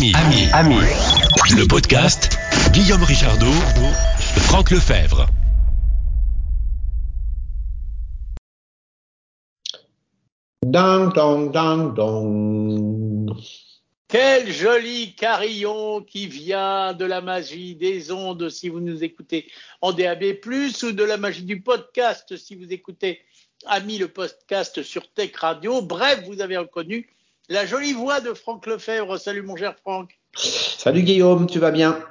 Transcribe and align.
Ami, 0.00 0.14
ami, 0.14 0.48
ami. 0.54 0.76
Le 1.50 1.68
podcast 1.68 2.38
Guillaume 2.72 3.02
Richardot, 3.02 3.52
Franck 4.48 4.70
Lefebvre. 4.70 5.26
Dang, 10.64 11.12
dong, 11.12 11.52
dang, 11.52 11.92
dong. 11.92 13.30
Quel 14.08 14.50
joli 14.50 15.14
carillon 15.16 16.00
qui 16.00 16.28
vient 16.28 16.94
de 16.94 17.04
la 17.04 17.20
magie 17.20 17.74
des 17.74 18.10
ondes 18.10 18.48
si 18.48 18.70
vous 18.70 18.80
nous 18.80 19.04
écoutez 19.04 19.50
en 19.82 19.92
DAB+, 19.92 20.24
ou 20.82 20.92
de 20.92 21.04
la 21.04 21.18
magie 21.18 21.44
du 21.44 21.60
podcast 21.60 22.38
si 22.38 22.54
vous 22.54 22.72
écoutez 22.72 23.20
Ami 23.66 23.98
le 23.98 24.08
podcast 24.08 24.82
sur 24.82 25.12
Tech 25.12 25.36
Radio. 25.36 25.82
Bref, 25.82 26.22
vous 26.24 26.40
avez 26.40 26.56
reconnu 26.56 27.06
la 27.50 27.66
jolie 27.66 27.92
voix 27.92 28.20
de 28.20 28.32
Franck 28.32 28.66
Lefebvre. 28.66 29.18
Salut 29.18 29.42
mon 29.42 29.56
cher 29.56 29.74
Franck. 29.76 30.18
Salut 30.36 31.02
Guillaume, 31.02 31.48
tu 31.48 31.58
vas 31.58 31.72
bien? 31.72 32.02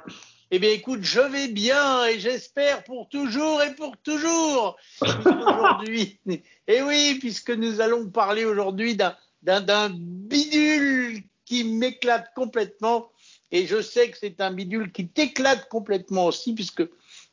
Eh 0.50 0.58
bien 0.58 0.70
écoute, 0.70 1.00
je 1.02 1.20
vais 1.20 1.48
bien 1.48 2.04
et 2.06 2.20
j'espère 2.20 2.84
pour 2.84 3.08
toujours 3.08 3.62
et 3.62 3.74
pour 3.74 3.96
toujours. 3.96 4.76
Aujourd'hui, 5.00 6.20
et 6.68 6.82
oui, 6.82 7.16
puisque 7.20 7.50
nous 7.50 7.80
allons 7.80 8.10
parler 8.10 8.44
aujourd'hui 8.44 8.98
d'un 9.42 9.90
bidule 9.90 11.22
qui 11.46 11.64
m'éclate 11.64 12.34
complètement. 12.34 13.10
Et 13.50 13.66
je 13.66 13.80
sais 13.80 14.10
que 14.10 14.18
c'est 14.18 14.40
un 14.40 14.52
bidule 14.52 14.92
qui 14.92 15.08
t'éclate 15.08 15.68
complètement 15.68 16.26
aussi, 16.26 16.54
puisque 16.54 16.82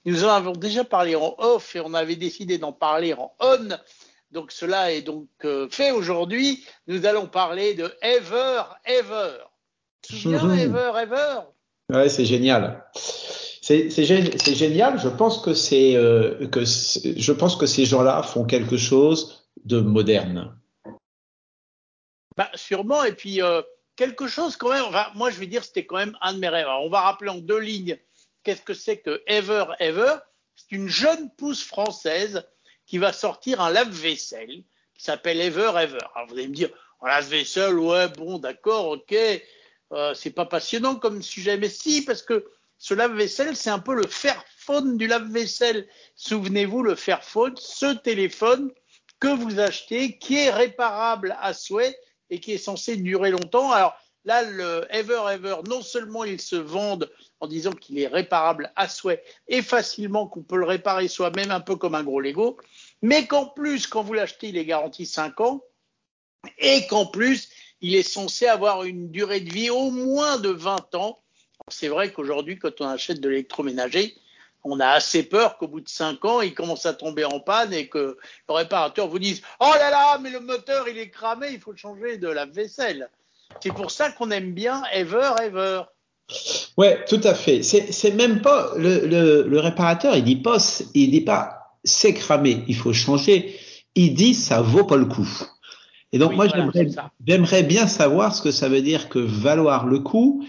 nous 0.06 0.24
en 0.24 0.30
avons 0.30 0.54
déjà 0.54 0.84
parlé 0.86 1.16
en 1.16 1.36
off 1.40 1.76
et 1.76 1.82
on 1.82 1.94
avait 1.94 2.16
décidé 2.16 2.58
d'en 2.58 2.72
parler 2.72 3.14
en 3.14 3.34
on. 3.40 3.78
Donc 4.32 4.52
cela 4.52 4.92
est 4.92 5.02
donc 5.02 5.28
euh, 5.46 5.68
fait 5.70 5.92
aujourd'hui. 5.92 6.66
Nous 6.88 7.06
allons 7.06 7.28
parler 7.28 7.74
de 7.74 7.92
Ever 8.02 8.64
Ever. 8.86 9.38
Bien 10.10 10.54
Ever 10.54 10.92
Ever? 11.02 11.40
Ouais, 11.90 12.10
c'est 12.10 12.26
génial. 12.26 12.86
C'est 13.62 13.90
génial. 14.56 15.00
Je 15.00 15.10
pense 15.10 15.40
que 15.40 15.54
c'est 15.54 15.96
euh, 15.96 16.48
que 16.48 16.64
je 16.64 17.32
pense 17.32 17.56
que 17.56 17.66
ces 17.66 17.86
gens-là 17.86 18.24
font 18.24 18.46
quelque 18.46 18.78
chose 18.78 19.48
de 19.66 19.80
moderne. 19.80 20.58
Bah, 22.36 22.50
sûrement. 22.56 23.04
Et 23.04 23.14
puis 23.14 23.42
euh, 23.42 23.62
quelque 23.96 24.28
chose 24.28 24.56
quand 24.56 24.70
même. 24.70 24.84
Enfin, 24.84 25.08
moi, 25.16 25.32
je 25.32 25.40
vais 25.40 25.48
dire, 25.48 25.64
c'était 25.64 25.86
quand 25.86 25.98
même 25.98 26.18
un 26.22 26.34
de 26.34 26.40
mes 26.40 26.50
rêves. 26.50 26.68
on 26.82 26.90
va 26.90 27.02
rappeler 27.02 27.30
en 27.30 27.40
deux 27.40 27.60
lignes 27.60 27.98
qu'est-ce 28.44 28.62
que 28.62 28.74
c'est 28.74 29.00
que 29.00 29.22
Ever 29.28 29.66
Ever. 29.80 30.16
C'est 30.56 30.72
une 30.76 30.88
jeune 30.88 31.30
pousse 31.38 31.64
française 31.64 32.48
qui 32.88 32.98
va 32.98 33.14
sortir 33.14 33.62
un 33.62 33.70
lave-vaisselle 33.70 34.64
qui 34.96 35.04
s'appelle 35.04 35.40
Ever 35.40 35.74
Ever. 35.76 36.00
Alors 36.16 36.28
vous 36.30 36.34
allez 36.34 36.48
me 36.48 36.56
dire, 36.56 36.70
un 37.02 37.10
lave-vaisselle, 37.10 37.78
ouais, 37.78 38.08
bon, 38.08 38.40
d'accord, 38.40 38.88
ok, 38.88 39.16
euh, 39.92 40.14
c'est 40.16 40.32
pas 40.32 40.46
passionnant 40.46 40.96
comme 40.96 41.22
sujet, 41.22 41.58
mais 41.58 41.70
si, 41.70 42.04
parce 42.04 42.24
que 42.24 42.46
ce 42.80 42.94
lave-vaisselle, 42.94 43.56
c'est 43.56 43.70
un 43.70 43.80
peu 43.80 43.94
le 43.94 44.08
Fairphone 44.08 44.98
du 44.98 45.08
lave-vaisselle. 45.08 45.88
Souvenez-vous, 46.16 46.84
le 46.84 46.96
Fairphone, 46.96 47.56
ce 47.58 47.94
téléphone 47.94 48.72
que 49.20 49.28
vous 49.28 49.60
achetez, 49.60 50.18
qui 50.18 50.38
est 50.38 50.52
réparable 50.52 51.36
à 51.40 51.54
souhait 51.54 51.98
et 52.30 52.40
qui 52.40 52.54
est 52.54 52.58
censé 52.58 52.96
durer 52.98 53.32
longtemps. 53.32 53.72
Alors 53.72 53.96
là, 54.28 54.44
le 54.44 54.86
Ever 54.90 55.22
Ever, 55.32 55.56
non 55.68 55.82
seulement 55.82 56.26
ils 56.26 56.42
se 56.42 56.58
vendent 56.58 57.10
en 57.40 57.48
disant 57.48 57.72
qu'il 57.72 57.98
est 57.98 58.08
réparable 58.08 58.72
à 58.76 58.90
souhait 58.90 59.24
et 59.48 59.62
facilement 59.62 60.28
qu'on 60.28 60.44
peut 60.44 60.58
le 60.58 60.66
réparer 60.66 61.08
soi-même, 61.08 61.50
un 61.50 61.62
peu 61.62 61.78
comme 61.78 61.96
un 61.96 62.04
gros 62.04 62.20
Lego, 62.20 62.58
mais 63.02 63.26
qu'en 63.26 63.46
plus, 63.46 63.88
quand 63.88 64.04
vous 64.04 64.14
l'achetez, 64.14 64.50
il 64.50 64.58
est 64.58 64.66
garanti 64.66 65.06
5 65.06 65.40
ans 65.40 65.64
et 66.60 66.86
qu'en 66.88 67.06
plus, 67.06 67.50
il 67.80 67.96
est 67.96 68.04
censé 68.04 68.48
avoir 68.48 68.84
une 68.84 69.12
durée 69.12 69.40
de 69.40 69.52
vie 69.52 69.70
au 69.70 69.92
moins 69.92 70.38
de 70.38 70.50
20 70.50 70.96
ans. 70.96 71.20
C'est 71.70 71.88
vrai 71.88 72.12
qu'aujourd'hui, 72.12 72.60
quand 72.60 72.82
on 72.82 72.88
achète 72.88 73.22
de 73.22 73.30
l'électroménager, 73.30 74.14
on 74.66 74.82
a 74.82 74.90
assez 74.90 75.24
peur 75.24 75.58
qu'au 75.58 75.70
bout 75.70 75.80
de 75.80 75.88
5 75.88 76.26
ans, 76.26 76.42
il 76.42 76.54
commence 76.54 76.86
à 76.86 76.94
tomber 76.94 77.24
en 77.24 77.40
panne 77.40 77.72
et 77.72 77.88
que 77.88 78.18
le 78.50 78.54
réparateur 78.54 79.08
vous 79.08 79.20
dise 79.20 79.42
Oh 79.62 79.72
là 79.76 79.90
là, 79.90 80.18
mais 80.18 80.32
le 80.32 80.42
moteur, 80.42 80.90
il 80.90 80.98
est 80.98 81.10
cramé, 81.10 81.52
il 81.52 81.62
faut 81.62 81.76
changer 81.78 82.18
de 82.18 82.28
la 82.28 82.46
vaisselle. 82.46 83.10
C'est 83.62 83.74
pour 83.74 83.92
ça 83.92 84.12
qu'on 84.12 84.32
aime 84.32 84.54
bien 84.54 84.84
Ever 84.94 85.32
Ever. 85.42 85.82
Ouais, 86.78 87.04
tout 87.08 87.22
à 87.24 87.34
fait. 87.34 87.64
C'est 87.64 88.12
même 88.12 88.42
pas 88.42 88.72
le, 88.78 89.08
le, 89.08 89.44
le, 89.48 89.60
réparateur, 89.60 90.16
il 90.16 90.24
dit 90.24 90.36
pas, 90.36 90.58
il 90.94 91.12
dit 91.12 91.22
pas 91.22 91.58
c'est 91.84 92.14
cramé, 92.14 92.64
il 92.68 92.76
faut 92.76 92.94
changer. 92.94 93.56
Il 93.96 94.14
dit 94.14 94.34
ça 94.34 94.62
vaut 94.62 94.84
pas 94.84 94.98
le 94.98 95.06
coup. 95.06 95.28
Et 96.12 96.20
donc 96.20 96.36
moi 96.36 96.48
j'aimerais 97.26 97.64
bien 97.64 97.88
savoir 97.88 98.34
ce 98.34 98.42
que 98.42 98.52
ça 98.52 98.70
veut 98.70 98.82
dire 98.82 99.10
que 99.10 99.20
valoir 99.20 99.86
le 99.86 100.00
coup, 100.00 100.46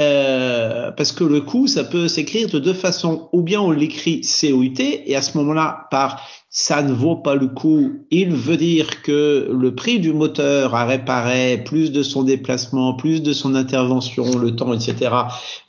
euh, 0.00 0.90
parce 0.92 1.12
que 1.12 1.24
le 1.24 1.40
coût 1.40 1.66
ça 1.66 1.84
peut 1.84 2.08
s'écrire 2.08 2.48
de 2.48 2.58
deux 2.58 2.74
façons. 2.74 3.28
Ou 3.32 3.42
bien 3.42 3.60
on 3.60 3.70
l'écrit 3.70 4.22
COUT 4.22 4.80
et 4.80 5.14
à 5.14 5.22
ce 5.22 5.36
moment-là 5.38 5.86
par 5.90 6.22
ça 6.52 6.82
ne 6.82 6.92
vaut 6.92 7.16
pas 7.16 7.36
le 7.36 7.46
coup, 7.46 7.92
il 8.10 8.32
veut 8.32 8.56
dire 8.56 9.02
que 9.02 9.48
le 9.52 9.74
prix 9.76 10.00
du 10.00 10.12
moteur 10.12 10.74
à 10.74 10.84
réparer, 10.84 11.62
plus 11.64 11.92
de 11.92 12.02
son 12.02 12.24
déplacement, 12.24 12.94
plus 12.94 13.22
de 13.22 13.32
son 13.32 13.54
intervention, 13.54 14.36
le 14.36 14.56
temps, 14.56 14.74
etc., 14.74 14.96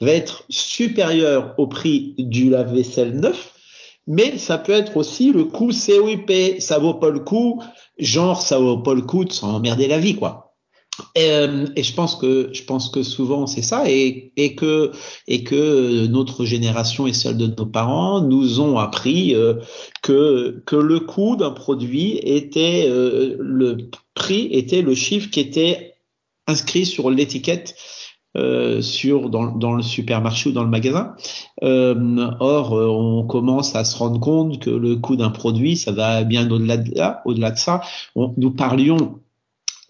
va 0.01 0.11
être 0.11 0.43
supérieur 0.49 1.53
au 1.59 1.67
prix 1.67 2.15
du 2.17 2.49
lave-vaisselle 2.49 3.19
neuf. 3.19 3.53
Mais 4.07 4.39
ça 4.39 4.57
peut 4.57 4.71
être 4.71 4.97
aussi 4.97 5.31
le 5.31 5.43
coût 5.43 5.69
COIP, 5.71 6.59
ça 6.59 6.79
vaut 6.79 6.95
pas 6.95 7.11
le 7.11 7.19
coup, 7.19 7.61
genre 7.99 8.41
ça 8.41 8.57
vaut 8.57 8.79
pas 8.79 8.95
le 8.95 9.03
coup 9.03 9.23
de 9.23 9.31
s'emmerder 9.31 9.87
la 9.87 9.99
vie, 9.99 10.15
quoi. 10.15 10.40
Euh, 11.17 11.67
et, 11.75 11.83
je 11.83 11.93
pense 11.93 12.15
que 12.15 12.49
je 12.53 12.63
pense 12.63 12.89
que 12.89 13.03
souvent 13.03 13.47
c'est 13.47 13.61
ça 13.61 13.83
et, 13.87 14.55
que 14.55 14.91
et 15.27 15.43
que 15.43 16.07
notre 16.07 16.45
génération 16.45 17.07
et 17.07 17.13
celle 17.13 17.37
de 17.37 17.47
nos 17.47 17.65
parents 17.65 18.21
nous 18.21 18.61
ont 18.61 18.77
appris 18.77 19.35
euh, 19.35 19.55
que 20.01 20.63
que 20.65 20.75
le 20.75 21.01
coût 21.01 21.35
d'un 21.35 21.51
produit 21.51 22.17
était 22.23 22.85
euh, 22.87 23.35
le 23.39 23.89
prix 24.13 24.47
était 24.51 24.81
le 24.81 24.95
chiffre 24.95 25.29
qui 25.29 25.41
était 25.41 25.95
inscrit 26.47 26.85
sur 26.85 27.09
l'étiquette 27.09 27.75
sur 28.79 29.29
dans, 29.29 29.73
le 29.73 29.83
supermarché 29.83 30.49
ou 30.49 30.53
dans 30.53 30.63
le 30.63 30.69
magasin. 30.69 31.15
or, 31.61 32.71
on 32.71 33.27
commence 33.27 33.75
à 33.75 33.83
se 33.83 33.97
rendre 33.97 34.21
compte 34.21 34.59
que 34.59 34.69
le 34.69 34.95
coût 34.95 35.17
d'un 35.17 35.31
produit, 35.31 35.75
ça 35.75 35.91
va 35.91 36.23
bien 36.23 36.49
au-delà 36.49 36.77
de 36.77 36.97
là, 36.97 37.21
au-delà 37.25 37.51
de 37.51 37.57
ça. 37.57 37.81
nous 38.15 38.51
parlions 38.51 39.19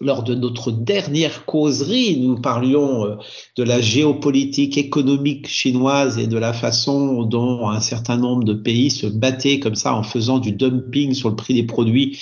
lors 0.02 0.22
de 0.24 0.34
notre 0.34 0.72
dernière 0.72 1.44
causerie, 1.44 2.18
nous 2.20 2.40
parlions 2.40 3.06
euh, 3.06 3.16
de 3.56 3.62
la 3.62 3.80
géopolitique 3.80 4.76
économique 4.76 5.48
chinoise 5.48 6.18
et 6.18 6.26
de 6.26 6.36
la 6.36 6.52
façon 6.52 7.22
dont 7.22 7.68
un 7.68 7.80
certain 7.80 8.16
nombre 8.16 8.44
de 8.44 8.54
pays 8.54 8.90
se 8.90 9.06
battaient 9.06 9.60
comme 9.60 9.76
ça 9.76 9.94
en 9.94 10.02
faisant 10.02 10.38
du 10.38 10.52
dumping 10.52 11.14
sur 11.14 11.30
le 11.30 11.36
prix 11.36 11.54
des 11.54 11.62
produits 11.62 12.20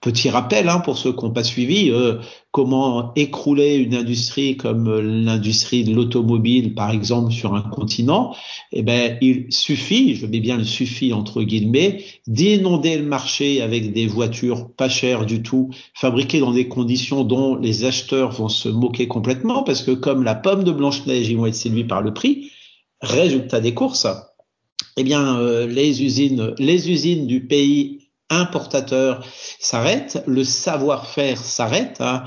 Petit 0.00 0.30
rappel 0.30 0.68
hein, 0.68 0.78
pour 0.78 0.96
ceux 0.96 1.12
qui 1.12 1.24
n'ont 1.24 1.32
pas 1.32 1.42
suivi, 1.42 1.90
euh, 1.90 2.18
comment 2.52 3.12
écrouler 3.16 3.74
une 3.74 3.96
industrie 3.96 4.56
comme 4.56 5.00
l'industrie 5.00 5.82
de 5.82 5.92
l'automobile, 5.92 6.76
par 6.76 6.92
exemple, 6.92 7.32
sur 7.32 7.54
un 7.54 7.62
continent. 7.62 8.32
Eh 8.70 8.82
ben, 8.82 9.18
il 9.20 9.46
suffit, 9.50 10.14
je 10.14 10.26
mets 10.26 10.38
bien 10.38 10.56
le 10.56 10.62
suffit 10.62 11.12
entre 11.12 11.42
guillemets, 11.42 12.04
d'inonder 12.28 12.96
le 12.96 13.02
marché 13.02 13.60
avec 13.60 13.92
des 13.92 14.06
voitures 14.06 14.70
pas 14.72 14.88
chères 14.88 15.26
du 15.26 15.42
tout, 15.42 15.70
fabriquées 15.94 16.38
dans 16.38 16.52
des 16.52 16.68
conditions 16.68 17.24
dont 17.24 17.56
les 17.56 17.84
acheteurs 17.84 18.30
vont 18.30 18.48
se 18.48 18.68
moquer 18.68 19.08
complètement, 19.08 19.64
parce 19.64 19.82
que 19.82 19.90
comme 19.90 20.22
la 20.22 20.36
pomme 20.36 20.62
de 20.62 20.70
Blanche-Neige, 20.70 21.28
ils 21.28 21.36
vont 21.36 21.46
être 21.46 21.56
séduits 21.56 21.82
par 21.82 22.02
le 22.02 22.14
prix. 22.14 22.52
Résultat 23.00 23.58
des 23.58 23.74
courses, 23.74 24.06
eh 24.96 25.02
bien, 25.02 25.38
euh, 25.38 25.66
les 25.66 26.04
usines, 26.04 26.54
les 26.58 26.88
usines 26.88 27.26
du 27.26 27.46
pays 27.46 28.07
importateur 28.30 29.24
s'arrête, 29.58 30.22
le 30.26 30.44
savoir-faire 30.44 31.38
s'arrête, 31.38 31.96
hein, 32.00 32.24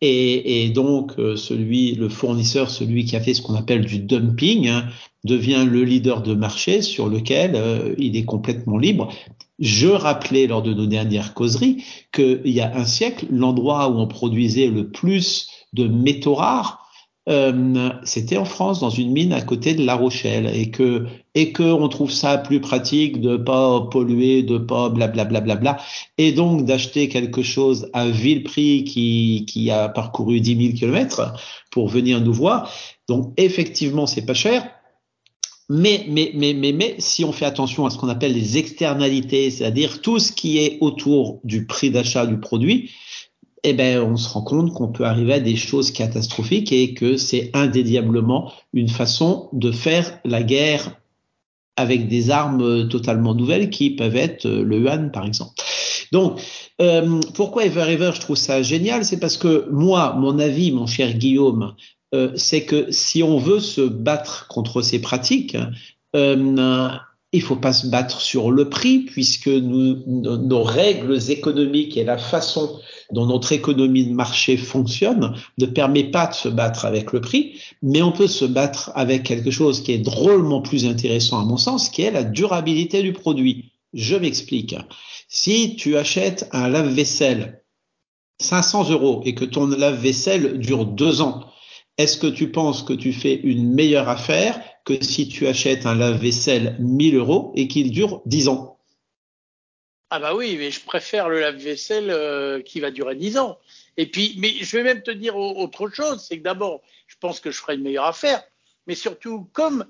et, 0.00 0.64
et, 0.64 0.70
donc 0.70 1.18
euh, 1.18 1.36
celui, 1.36 1.94
le 1.94 2.08
fournisseur, 2.08 2.70
celui 2.70 3.04
qui 3.04 3.16
a 3.16 3.20
fait 3.20 3.34
ce 3.34 3.42
qu'on 3.42 3.54
appelle 3.54 3.84
du 3.84 4.00
dumping, 4.00 4.68
hein, 4.68 4.86
devient 5.24 5.64
le 5.68 5.84
leader 5.84 6.22
de 6.22 6.34
marché 6.34 6.82
sur 6.82 7.08
lequel 7.08 7.52
euh, 7.54 7.94
il 7.98 8.16
est 8.16 8.24
complètement 8.24 8.76
libre. 8.76 9.12
Je 9.58 9.88
rappelais 9.88 10.46
lors 10.46 10.62
de 10.62 10.74
nos 10.74 10.86
dernières 10.86 11.32
causeries 11.32 11.84
qu'il 12.12 12.40
y 12.44 12.60
a 12.60 12.76
un 12.76 12.84
siècle, 12.84 13.26
l'endroit 13.30 13.88
où 13.88 13.98
on 13.98 14.06
produisait 14.06 14.66
le 14.66 14.90
plus 14.90 15.48
de 15.72 15.86
métaux 15.86 16.34
rares, 16.34 16.83
euh, 17.26 17.88
c'était 18.04 18.36
en 18.36 18.44
France 18.44 18.80
dans 18.80 18.90
une 18.90 19.10
mine 19.10 19.32
à 19.32 19.40
côté 19.40 19.72
de 19.74 19.84
La 19.84 19.94
Rochelle 19.94 20.50
et 20.54 20.70
que 20.70 21.06
et 21.34 21.52
que 21.52 21.62
on 21.62 21.88
trouve 21.88 22.10
ça 22.10 22.36
plus 22.36 22.60
pratique 22.60 23.20
de 23.20 23.38
pas 23.38 23.80
polluer, 23.90 24.42
de 24.42 24.58
pas 24.58 24.90
blablabla 24.90 25.56
bla, 25.56 25.78
et 26.18 26.32
donc 26.32 26.66
d'acheter 26.66 27.08
quelque 27.08 27.42
chose 27.42 27.88
à 27.94 28.08
vil 28.08 28.42
prix 28.42 28.84
qui 28.84 29.46
qui 29.48 29.70
a 29.70 29.88
parcouru 29.88 30.40
10 30.40 30.64
000 30.66 30.76
kilomètres 30.76 31.32
pour 31.70 31.88
venir 31.88 32.20
nous 32.20 32.34
voir. 32.34 32.70
Donc 33.08 33.32
effectivement 33.38 34.06
c'est 34.06 34.26
pas 34.26 34.34
cher. 34.34 34.68
Mais, 35.70 36.04
mais, 36.10 36.30
mais, 36.34 36.52
mais, 36.52 36.72
mais, 36.72 36.96
si 36.98 37.24
on 37.24 37.32
fait 37.32 37.46
attention 37.46 37.86
à 37.86 37.90
ce 37.90 37.96
qu'on 37.96 38.10
appelle 38.10 38.34
les 38.34 38.58
externalités, 38.58 39.50
c'est-à-dire 39.50 40.02
tout 40.02 40.18
ce 40.18 40.30
qui 40.30 40.58
est 40.58 40.76
autour 40.82 41.40
du 41.42 41.64
prix 41.64 41.90
d'achat 41.90 42.26
du 42.26 42.38
produit, 42.38 42.90
eh 43.64 43.72
ben, 43.72 44.00
on 44.00 44.16
se 44.16 44.28
rend 44.28 44.42
compte 44.42 44.72
qu'on 44.72 44.88
peut 44.88 45.04
arriver 45.04 45.34
à 45.34 45.40
des 45.40 45.56
choses 45.56 45.90
catastrophiques 45.90 46.72
et 46.72 46.94
que 46.94 47.16
c'est 47.16 47.50
indéniablement 47.54 48.52
une 48.72 48.88
façon 48.88 49.48
de 49.52 49.72
faire 49.72 50.18
la 50.24 50.42
guerre 50.42 51.00
avec 51.76 52.08
des 52.08 52.30
armes 52.30 52.88
totalement 52.88 53.34
nouvelles 53.34 53.70
qui 53.70 53.90
peuvent 53.90 54.16
être 54.16 54.48
le 54.48 54.78
yuan, 54.78 55.10
par 55.10 55.26
exemple. 55.26 55.54
Donc, 56.12 56.40
euh, 56.80 57.20
pourquoi 57.34 57.64
Ever 57.64 57.90
Ever, 57.90 58.12
je 58.14 58.20
trouve 58.20 58.36
ça 58.36 58.62
génial, 58.62 59.04
c'est 59.04 59.18
parce 59.18 59.36
que 59.36 59.68
moi, 59.70 60.14
mon 60.16 60.38
avis, 60.38 60.70
mon 60.70 60.86
cher 60.86 61.14
Guillaume, 61.14 61.74
euh, 62.14 62.30
c'est 62.36 62.64
que 62.64 62.92
si 62.92 63.22
on 63.22 63.38
veut 63.38 63.60
se 63.60 63.80
battre 63.80 64.46
contre 64.48 64.82
ces 64.82 65.00
pratiques, 65.00 65.56
euh, 66.14 66.88
il 67.34 67.42
faut 67.42 67.56
pas 67.56 67.72
se 67.72 67.88
battre 67.88 68.20
sur 68.20 68.52
le 68.52 68.68
prix 68.68 69.00
puisque 69.00 69.48
nos 69.48 70.62
règles 70.62 71.18
économiques 71.30 71.96
et 71.96 72.04
la 72.04 72.16
façon 72.16 72.78
dont 73.10 73.26
notre 73.26 73.52
économie 73.52 74.06
de 74.06 74.12
marché 74.12 74.56
fonctionne 74.56 75.34
ne 75.58 75.66
permet 75.66 76.04
pas 76.04 76.28
de 76.28 76.34
se 76.34 76.48
battre 76.48 76.84
avec 76.84 77.12
le 77.12 77.20
prix, 77.20 77.60
mais 77.82 78.02
on 78.02 78.12
peut 78.12 78.28
se 78.28 78.44
battre 78.44 78.92
avec 78.94 79.24
quelque 79.24 79.50
chose 79.50 79.82
qui 79.82 79.90
est 79.92 79.98
drôlement 79.98 80.62
plus 80.62 80.86
intéressant 80.86 81.40
à 81.40 81.44
mon 81.44 81.56
sens, 81.56 81.88
qui 81.88 82.02
est 82.02 82.12
la 82.12 82.22
durabilité 82.22 83.02
du 83.02 83.12
produit. 83.12 83.72
Je 83.92 84.14
m'explique. 84.14 84.76
Si 85.28 85.74
tu 85.74 85.96
achètes 85.96 86.48
un 86.52 86.68
lave-vaisselle 86.68 87.64
500 88.40 88.90
euros 88.90 89.22
et 89.24 89.34
que 89.34 89.44
ton 89.44 89.66
lave-vaisselle 89.66 90.58
dure 90.58 90.86
deux 90.86 91.20
ans, 91.20 91.46
est-ce 91.98 92.16
que 92.16 92.28
tu 92.28 92.52
penses 92.52 92.84
que 92.84 92.92
tu 92.92 93.12
fais 93.12 93.34
une 93.34 93.72
meilleure 93.72 94.08
affaire 94.08 94.60
que 94.84 95.02
si 95.02 95.28
tu 95.28 95.46
achètes 95.46 95.86
un 95.86 95.94
lave-vaisselle 95.94 96.76
1000 96.78 97.16
euros 97.16 97.52
et 97.56 97.68
qu'il 97.68 97.90
dure 97.90 98.22
10 98.26 98.48
ans 98.48 98.78
Ah 100.10 100.18
bah 100.18 100.34
oui, 100.34 100.56
mais 100.58 100.70
je 100.70 100.80
préfère 100.80 101.28
le 101.28 101.40
lave-vaisselle 101.40 102.10
euh, 102.10 102.60
qui 102.60 102.80
va 102.80 102.90
durer 102.90 103.16
10 103.16 103.38
ans. 103.38 103.58
Et 103.96 104.06
puis, 104.06 104.34
mais 104.38 104.50
je 104.50 104.76
vais 104.76 104.82
même 104.82 105.02
te 105.02 105.10
dire 105.10 105.36
autre 105.36 105.88
chose, 105.88 106.24
c'est 106.26 106.38
que 106.38 106.42
d'abord, 106.42 106.82
je 107.06 107.16
pense 107.18 107.40
que 107.40 107.50
je 107.50 107.58
ferai 107.58 107.76
une 107.76 107.82
meilleure 107.82 108.06
affaire, 108.06 108.42
mais 108.86 108.94
surtout, 108.94 109.48
comme 109.52 109.86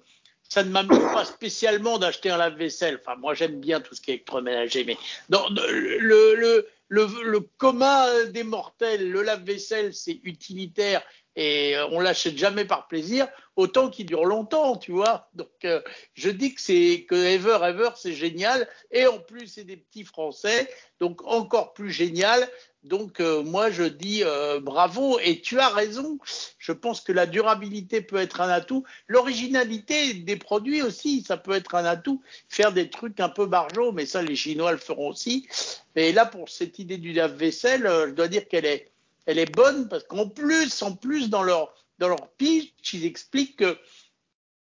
ça 0.48 0.62
ne 0.62 0.70
m'amuse 0.70 0.98
pas 1.12 1.24
spécialement 1.24 1.98
d'acheter 1.98 2.30
un 2.30 2.36
lave-vaisselle. 2.36 3.00
Enfin, 3.00 3.16
moi, 3.16 3.34
j'aime 3.34 3.60
bien 3.60 3.80
tout 3.80 3.94
ce 3.94 4.00
qui 4.00 4.12
est 4.12 4.14
électroménager, 4.14 4.84
mais 4.84 4.96
dans 5.28 5.48
le, 5.48 5.98
le, 5.98 6.68
le, 6.88 7.08
le 7.24 7.40
commun 7.40 8.06
des 8.26 8.44
mortels, 8.44 9.10
le 9.10 9.22
lave-vaisselle, 9.22 9.94
c'est 9.94 10.20
utilitaire 10.22 11.02
et 11.36 11.76
euh, 11.76 11.86
on 11.88 12.00
l'achète 12.00 12.38
jamais 12.38 12.64
par 12.64 12.86
plaisir, 12.86 13.26
autant 13.56 13.90
qu'il 13.90 14.06
dure 14.06 14.24
longtemps, 14.24 14.76
tu 14.76 14.92
vois. 14.92 15.28
Donc, 15.34 15.48
euh, 15.64 15.80
je 16.14 16.30
dis 16.30 16.54
que 16.54 16.60
c'est 16.60 17.06
que 17.08 17.14
Ever 17.14 17.58
Ever, 17.62 17.90
c'est 17.96 18.12
génial, 18.12 18.68
et 18.90 19.06
en 19.06 19.18
plus, 19.18 19.48
c'est 19.48 19.64
des 19.64 19.76
petits 19.76 20.04
Français, 20.04 20.68
donc 21.00 21.24
encore 21.24 21.72
plus 21.72 21.90
génial. 21.90 22.48
Donc, 22.84 23.20
euh, 23.20 23.42
moi, 23.42 23.70
je 23.70 23.84
dis 23.84 24.22
bravo, 24.60 25.18
et 25.20 25.40
tu 25.40 25.58
as 25.58 25.70
raison. 25.70 26.18
Je 26.58 26.72
pense 26.72 27.00
que 27.00 27.12
la 27.12 27.24
durabilité 27.24 28.02
peut 28.02 28.18
être 28.18 28.42
un 28.42 28.48
atout, 28.48 28.84
l'originalité 29.08 30.12
des 30.14 30.36
produits 30.36 30.82
aussi, 30.82 31.24
ça 31.26 31.38
peut 31.38 31.52
être 31.52 31.74
un 31.74 31.84
atout. 31.84 32.22
Faire 32.48 32.72
des 32.72 32.90
trucs 32.90 33.20
un 33.20 33.30
peu 33.30 33.46
barjots, 33.46 33.92
mais 33.92 34.04
ça, 34.04 34.22
les 34.22 34.36
Chinois 34.36 34.72
le 34.72 34.78
feront 34.78 35.08
aussi. 35.08 35.48
Mais 35.96 36.12
là, 36.12 36.26
pour 36.26 36.50
cette 36.50 36.78
idée 36.78 36.98
du 36.98 37.12
lave-vaisselle, 37.12 37.88
je 38.08 38.10
dois 38.10 38.28
dire 38.28 38.48
qu'elle 38.48 38.66
est 38.66 38.93
elle 39.26 39.38
est 39.38 39.52
bonne 39.52 39.88
parce 39.88 40.04
qu'en 40.04 40.28
plus, 40.28 40.82
en 40.82 40.94
plus, 40.94 41.30
dans 41.30 41.42
leur, 41.42 41.74
dans 41.98 42.08
leur 42.08 42.28
pitch, 42.36 42.94
ils 42.94 43.04
expliquent 43.04 43.64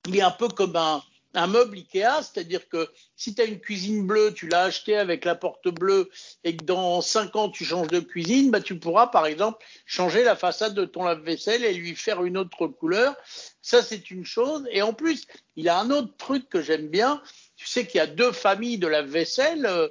qu'il 0.04 0.16
est 0.16 0.22
un 0.22 0.30
peu 0.30 0.48
comme 0.48 0.76
un, 0.76 1.02
un 1.36 1.46
meuble 1.46 1.76
Ikea, 1.76 2.22
c'est-à-dire 2.22 2.68
que 2.68 2.88
si 3.14 3.34
tu 3.34 3.42
as 3.42 3.44
une 3.44 3.60
cuisine 3.60 4.06
bleue, 4.06 4.32
tu 4.32 4.48
l'as 4.48 4.62
acheté 4.62 4.96
avec 4.96 5.24
la 5.24 5.34
porte 5.34 5.68
bleue 5.68 6.08
et 6.44 6.56
que 6.56 6.64
dans 6.64 7.00
cinq 7.02 7.36
ans 7.36 7.50
tu 7.50 7.64
changes 7.64 7.88
de 7.88 8.00
cuisine, 8.00 8.50
bah 8.50 8.60
tu 8.60 8.78
pourras 8.78 9.08
par 9.08 9.26
exemple 9.26 9.64
changer 9.84 10.24
la 10.24 10.34
façade 10.34 10.74
de 10.74 10.84
ton 10.84 11.04
lave-vaisselle 11.04 11.64
et 11.64 11.74
lui 11.74 11.94
faire 11.94 12.24
une 12.24 12.38
autre 12.38 12.66
couleur. 12.66 13.14
Ça 13.60 13.82
c'est 13.82 14.10
une 14.10 14.24
chose. 14.24 14.66
Et 14.70 14.82
en 14.82 14.94
plus, 14.94 15.26
il 15.56 15.68
a 15.68 15.78
un 15.78 15.90
autre 15.90 16.16
truc 16.16 16.48
que 16.48 16.62
j'aime 16.62 16.88
bien. 16.88 17.22
Tu 17.56 17.66
sais 17.66 17.86
qu'il 17.86 17.98
y 17.98 18.02
a 18.02 18.06
deux 18.06 18.32
familles 18.32 18.78
de 18.78 18.86
lave-vaisselle. 18.86 19.66
Euh, 19.66 19.88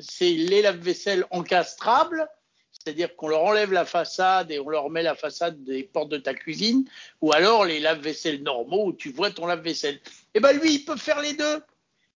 c'est 0.00 0.30
les 0.30 0.62
lave-vaisselle 0.62 1.26
encastrables 1.30 2.28
c'est-à-dire 2.82 3.14
qu'on 3.16 3.28
leur 3.28 3.42
enlève 3.44 3.72
la 3.72 3.84
façade 3.84 4.50
et 4.50 4.58
on 4.58 4.68
leur 4.68 4.90
met 4.90 5.02
la 5.02 5.14
façade 5.14 5.62
des 5.64 5.84
portes 5.84 6.08
de 6.08 6.18
ta 6.18 6.34
cuisine, 6.34 6.84
ou 7.20 7.32
alors 7.32 7.64
les 7.64 7.78
lave-vaisselle 7.78 8.42
normaux 8.42 8.86
où 8.86 8.92
tu 8.92 9.12
vois 9.12 9.30
ton 9.30 9.46
lave-vaisselle. 9.46 10.00
Eh 10.34 10.40
ben 10.40 10.52
lui, 10.52 10.74
il 10.74 10.84
peut 10.84 10.96
faire 10.96 11.20
les 11.20 11.34
deux. 11.34 11.62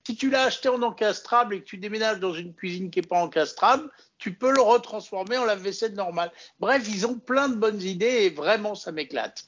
Si 0.07 0.17
tu 0.17 0.31
l'as 0.31 0.45
acheté 0.45 0.69
en 0.69 0.83
encastrable 0.83 1.55
et 1.55 1.61
que 1.61 1.65
tu 1.65 1.79
déménages 1.79 2.21
dans 2.21 2.33
une 2.33 2.55
cuisine 2.55 2.91
qui 2.91 3.01
n'est 3.01 3.07
pas 3.07 3.21
encastrable, 3.21 3.91
tu 4.19 4.35
peux 4.35 4.53
le 4.53 4.61
retransformer 4.61 5.37
en 5.37 5.45
lave-vaisselle 5.45 5.95
normal. 5.95 6.31
Bref, 6.61 6.87
ils 6.89 7.07
ont 7.07 7.19
plein 7.19 7.49
de 7.49 7.57
bonnes 7.57 7.83
idées 7.83 8.25
et 8.25 8.31
vraiment, 8.31 8.75
ça 8.75 8.93
m'éclate. 8.93 9.45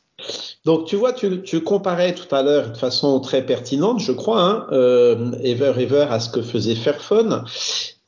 Donc 0.64 0.86
tu 0.86 0.96
vois, 0.96 1.12
tu, 1.12 1.42
tu, 1.42 1.62
comparais 1.62 2.12
tout 2.14 2.32
à 2.34 2.42
l'heure 2.42 2.72
de 2.72 2.76
façon 2.76 3.20
très 3.20 3.46
pertinente, 3.46 4.00
je 4.00 4.10
crois, 4.10 4.42
hein, 4.42 4.66
euh, 4.72 5.30
Ever 5.42 5.74
Ever 5.78 6.06
à 6.10 6.18
ce 6.18 6.28
que 6.28 6.42
faisait 6.42 6.74
Fairphone. 6.74 7.44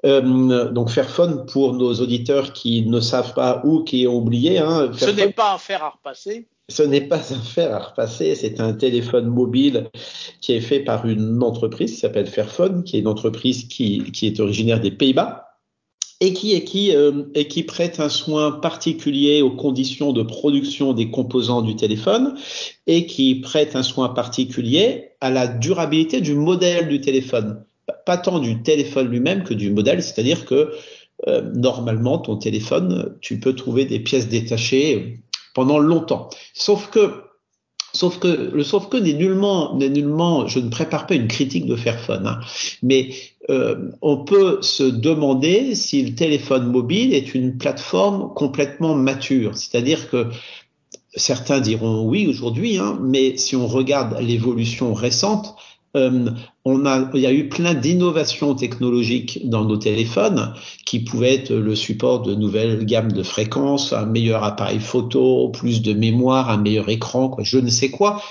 Euh, 0.06 0.70
donc 0.70 0.90
Fairphone, 0.90 1.44
pour 1.46 1.74
nos 1.74 1.92
auditeurs 1.94 2.52
qui 2.52 2.86
ne 2.86 3.00
savent 3.00 3.34
pas 3.34 3.60
ou 3.64 3.84
qui 3.84 4.06
ont 4.06 4.16
oublié. 4.16 4.58
Hein, 4.58 4.90
ce 4.96 5.10
n'est 5.10 5.32
pas 5.32 5.54
un 5.54 5.58
fer 5.58 5.82
à 5.82 5.90
repasser. 5.90 6.46
Ce 6.68 6.82
n'est 6.82 7.00
pas 7.00 7.32
un 7.32 7.40
fer 7.40 7.74
à 7.74 7.80
repasser, 7.80 8.34
c'est 8.36 8.60
un 8.60 8.72
téléphone 8.72 9.26
mobile 9.26 9.90
qui 10.40 10.52
est 10.52 10.60
fait 10.60 10.80
par 10.80 11.04
une 11.04 11.42
entreprise 11.42 11.90
qui 11.92 11.98
s'appelle 11.98 12.28
Fairphone, 12.28 12.84
qui 12.84 12.96
est 12.96 13.00
une 13.00 13.08
entreprise 13.08 13.66
qui, 13.66 14.10
qui 14.12 14.28
est 14.28 14.38
originaire 14.38 14.80
des 14.80 14.92
Pays-Bas 14.92 15.50
et 16.20 16.32
qui, 16.32 16.52
et, 16.52 16.64
qui, 16.64 16.94
euh, 16.94 17.24
et 17.34 17.48
qui 17.48 17.64
prête 17.64 17.98
un 17.98 18.08
soin 18.08 18.52
particulier 18.52 19.42
aux 19.42 19.50
conditions 19.50 20.12
de 20.12 20.22
production 20.22 20.92
des 20.92 21.10
composants 21.10 21.62
du 21.62 21.76
téléphone 21.76 22.36
et 22.86 23.06
qui 23.06 23.36
prête 23.36 23.74
un 23.74 23.82
soin 23.82 24.10
particulier 24.10 25.12
à 25.20 25.30
la 25.30 25.48
durabilité 25.48 26.20
du 26.20 26.34
modèle 26.34 26.88
du 26.88 27.00
téléphone 27.00 27.64
pas 28.04 28.16
tant 28.16 28.38
du 28.38 28.62
téléphone 28.62 29.08
lui-même 29.08 29.44
que 29.44 29.54
du 29.54 29.70
modèle, 29.70 30.02
c'est-à-dire 30.02 30.44
que 30.44 30.72
euh, 31.28 31.42
normalement 31.54 32.18
ton 32.18 32.36
téléphone, 32.36 33.16
tu 33.20 33.40
peux 33.40 33.54
trouver 33.54 33.84
des 33.84 34.00
pièces 34.00 34.28
détachées 34.28 35.20
pendant 35.54 35.78
longtemps. 35.78 36.30
Sauf 36.54 36.90
que 36.90 37.30
Sauf 37.92 38.20
que 38.20 38.28
le 38.28 38.62
sauf 38.62 38.88
que 38.88 38.96
n'est 38.96 39.14
nullement, 39.14 39.76
n'est 39.76 39.88
nullement, 39.88 40.46
je 40.46 40.60
ne 40.60 40.68
prépare 40.68 41.06
pas 41.06 41.14
une 41.14 41.26
critique 41.26 41.66
de 41.66 41.74
Fairphone, 41.74 42.26
hein, 42.26 42.40
mais 42.82 43.10
euh, 43.48 43.90
on 44.00 44.18
peut 44.18 44.62
se 44.62 44.84
demander 44.84 45.74
si 45.74 46.02
le 46.02 46.14
téléphone 46.14 46.70
mobile 46.70 47.12
est 47.12 47.34
une 47.34 47.58
plateforme 47.58 48.32
complètement 48.34 48.94
mature. 48.94 49.56
C'est-à-dire 49.56 50.08
que 50.08 50.28
certains 51.16 51.58
diront 51.58 52.06
oui 52.06 52.28
aujourd'hui, 52.28 52.78
hein, 52.78 52.96
mais 53.02 53.36
si 53.36 53.56
on 53.56 53.66
regarde 53.66 54.20
l'évolution 54.20 54.94
récente, 54.94 55.56
euh, 55.96 56.30
on 56.64 56.86
a, 56.86 57.10
il 57.14 57.20
y 57.20 57.26
a 57.26 57.32
eu 57.32 57.48
plein 57.48 57.74
d'innovations 57.74 58.54
technologiques 58.54 59.48
dans 59.48 59.64
nos 59.64 59.76
téléphones 59.76 60.54
qui 60.86 61.00
pouvaient 61.00 61.34
être 61.34 61.52
le 61.52 61.74
support 61.74 62.22
de 62.22 62.34
nouvelles 62.34 62.84
gammes 62.86 63.12
de 63.12 63.22
fréquences, 63.22 63.92
un 63.92 64.06
meilleur 64.06 64.44
appareil 64.44 64.80
photo, 64.80 65.48
plus 65.48 65.82
de 65.82 65.92
mémoire, 65.92 66.50
un 66.50 66.58
meilleur 66.58 66.88
écran, 66.88 67.28
quoi, 67.28 67.42
je 67.44 67.58
ne 67.58 67.70
sais 67.70 67.90
quoi. 67.90 68.22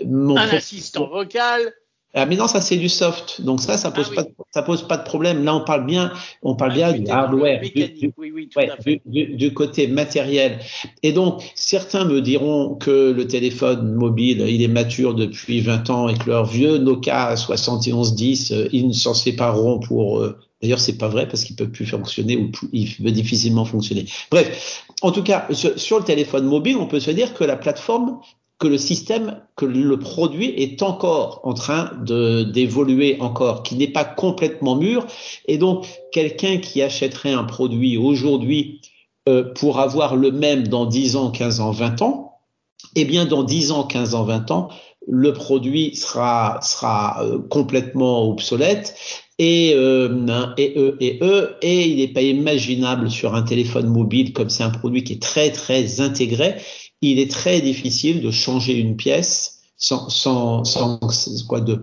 un 0.00 0.36
assistant 0.36 1.08
vocal. 1.08 1.72
Ah, 2.14 2.26
mais 2.26 2.36
non, 2.36 2.46
ça 2.46 2.60
c'est 2.60 2.76
du 2.76 2.90
soft, 2.90 3.40
donc 3.40 3.60
ça, 3.60 3.78
ça 3.78 3.90
pose 3.90 4.10
ah 4.12 4.22
pas, 4.22 4.28
ça 4.50 4.62
pose 4.62 4.86
pas 4.86 4.98
de 4.98 5.02
problème. 5.02 5.44
Là, 5.44 5.54
on 5.54 5.64
parle 5.64 5.86
bien, 5.86 6.12
on 6.42 6.54
parle 6.54 6.72
ah, 6.72 6.74
bien 6.74 6.92
du 6.92 7.10
hardware, 7.10 7.60
du, 7.62 8.12
oui, 8.18 8.30
oui, 8.34 8.50
ouais, 8.54 9.00
du, 9.06 9.26
du, 9.34 9.54
côté 9.54 9.86
matériel. 9.86 10.58
Et 11.02 11.12
donc, 11.12 11.42
certains 11.54 12.04
me 12.04 12.20
diront 12.20 12.74
que 12.74 13.12
le 13.12 13.26
téléphone 13.26 13.94
mobile, 13.94 14.44
il 14.46 14.62
est 14.62 14.68
mature 14.68 15.14
depuis 15.14 15.62
20 15.62 15.88
ans 15.88 16.08
et 16.10 16.14
que 16.14 16.28
leur 16.28 16.44
vieux 16.44 16.76
Nokia 16.76 17.34
7110, 17.34 18.52
euh, 18.52 18.68
ils 18.72 18.88
ne 18.88 18.92
s'en 18.92 19.14
sépareront 19.14 19.80
pour 19.80 20.20
euh, 20.20 20.38
D'ailleurs, 20.62 20.78
c'est 20.78 20.96
pas 20.96 21.08
vrai 21.08 21.26
parce 21.26 21.42
qu'il 21.42 21.56
peut 21.56 21.68
plus 21.68 21.86
fonctionner 21.86 22.36
ou 22.36 22.50
il 22.72 22.88
peut 22.94 23.10
difficilement 23.10 23.64
fonctionner. 23.64 24.06
Bref, 24.30 24.86
en 25.02 25.10
tout 25.10 25.24
cas, 25.24 25.48
sur 25.50 25.98
le 25.98 26.04
téléphone 26.04 26.44
mobile, 26.44 26.76
on 26.76 26.86
peut 26.86 27.00
se 27.00 27.10
dire 27.10 27.34
que 27.34 27.42
la 27.42 27.56
plateforme 27.56 28.20
que 28.62 28.68
le 28.68 28.78
système, 28.78 29.40
que 29.56 29.66
le 29.66 29.98
produit 29.98 30.50
est 30.50 30.82
encore 30.82 31.40
en 31.42 31.52
train 31.52 31.90
d'évoluer 32.04 33.16
encore, 33.18 33.64
qui 33.64 33.74
n'est 33.74 33.88
pas 33.88 34.04
complètement 34.04 34.76
mûr. 34.76 35.04
Et 35.48 35.58
donc, 35.58 35.84
quelqu'un 36.12 36.58
qui 36.58 36.80
achèterait 36.80 37.32
un 37.32 37.42
produit 37.42 37.98
aujourd'hui 37.98 38.80
euh, 39.28 39.52
pour 39.54 39.80
avoir 39.80 40.14
le 40.14 40.30
même 40.30 40.68
dans 40.68 40.86
10 40.86 41.16
ans, 41.16 41.32
15 41.32 41.58
ans, 41.58 41.72
20 41.72 42.02
ans, 42.02 42.38
eh 42.94 43.04
bien, 43.04 43.26
dans 43.26 43.42
10 43.42 43.72
ans, 43.72 43.82
15 43.82 44.14
ans, 44.14 44.22
20 44.22 44.52
ans, 44.52 44.68
le 45.08 45.32
produit 45.32 45.96
sera, 45.96 46.60
sera 46.62 47.24
euh, 47.24 47.40
complètement 47.40 48.28
obsolète 48.28 48.94
et, 49.40 49.72
euh, 49.74 50.54
et, 50.56 50.78
et, 51.00 51.24
et, 51.24 51.44
et 51.62 51.88
il 51.88 51.96
n'est 51.96 52.12
pas 52.12 52.22
imaginable 52.22 53.10
sur 53.10 53.34
un 53.34 53.42
téléphone 53.42 53.88
mobile 53.88 54.32
comme 54.32 54.50
c'est 54.50 54.62
un 54.62 54.70
produit 54.70 55.02
qui 55.02 55.14
est 55.14 55.22
très 55.22 55.50
très 55.50 56.00
intégré 56.00 56.54
il 57.02 57.18
est 57.18 57.30
très 57.30 57.60
difficile 57.60 58.22
de 58.22 58.30
changer 58.30 58.74
une 58.74 58.96
pièce 58.96 59.62
sans, 59.76 60.08
sans, 60.08 60.64
sans 60.64 61.00
quoi 61.48 61.60
de 61.60 61.82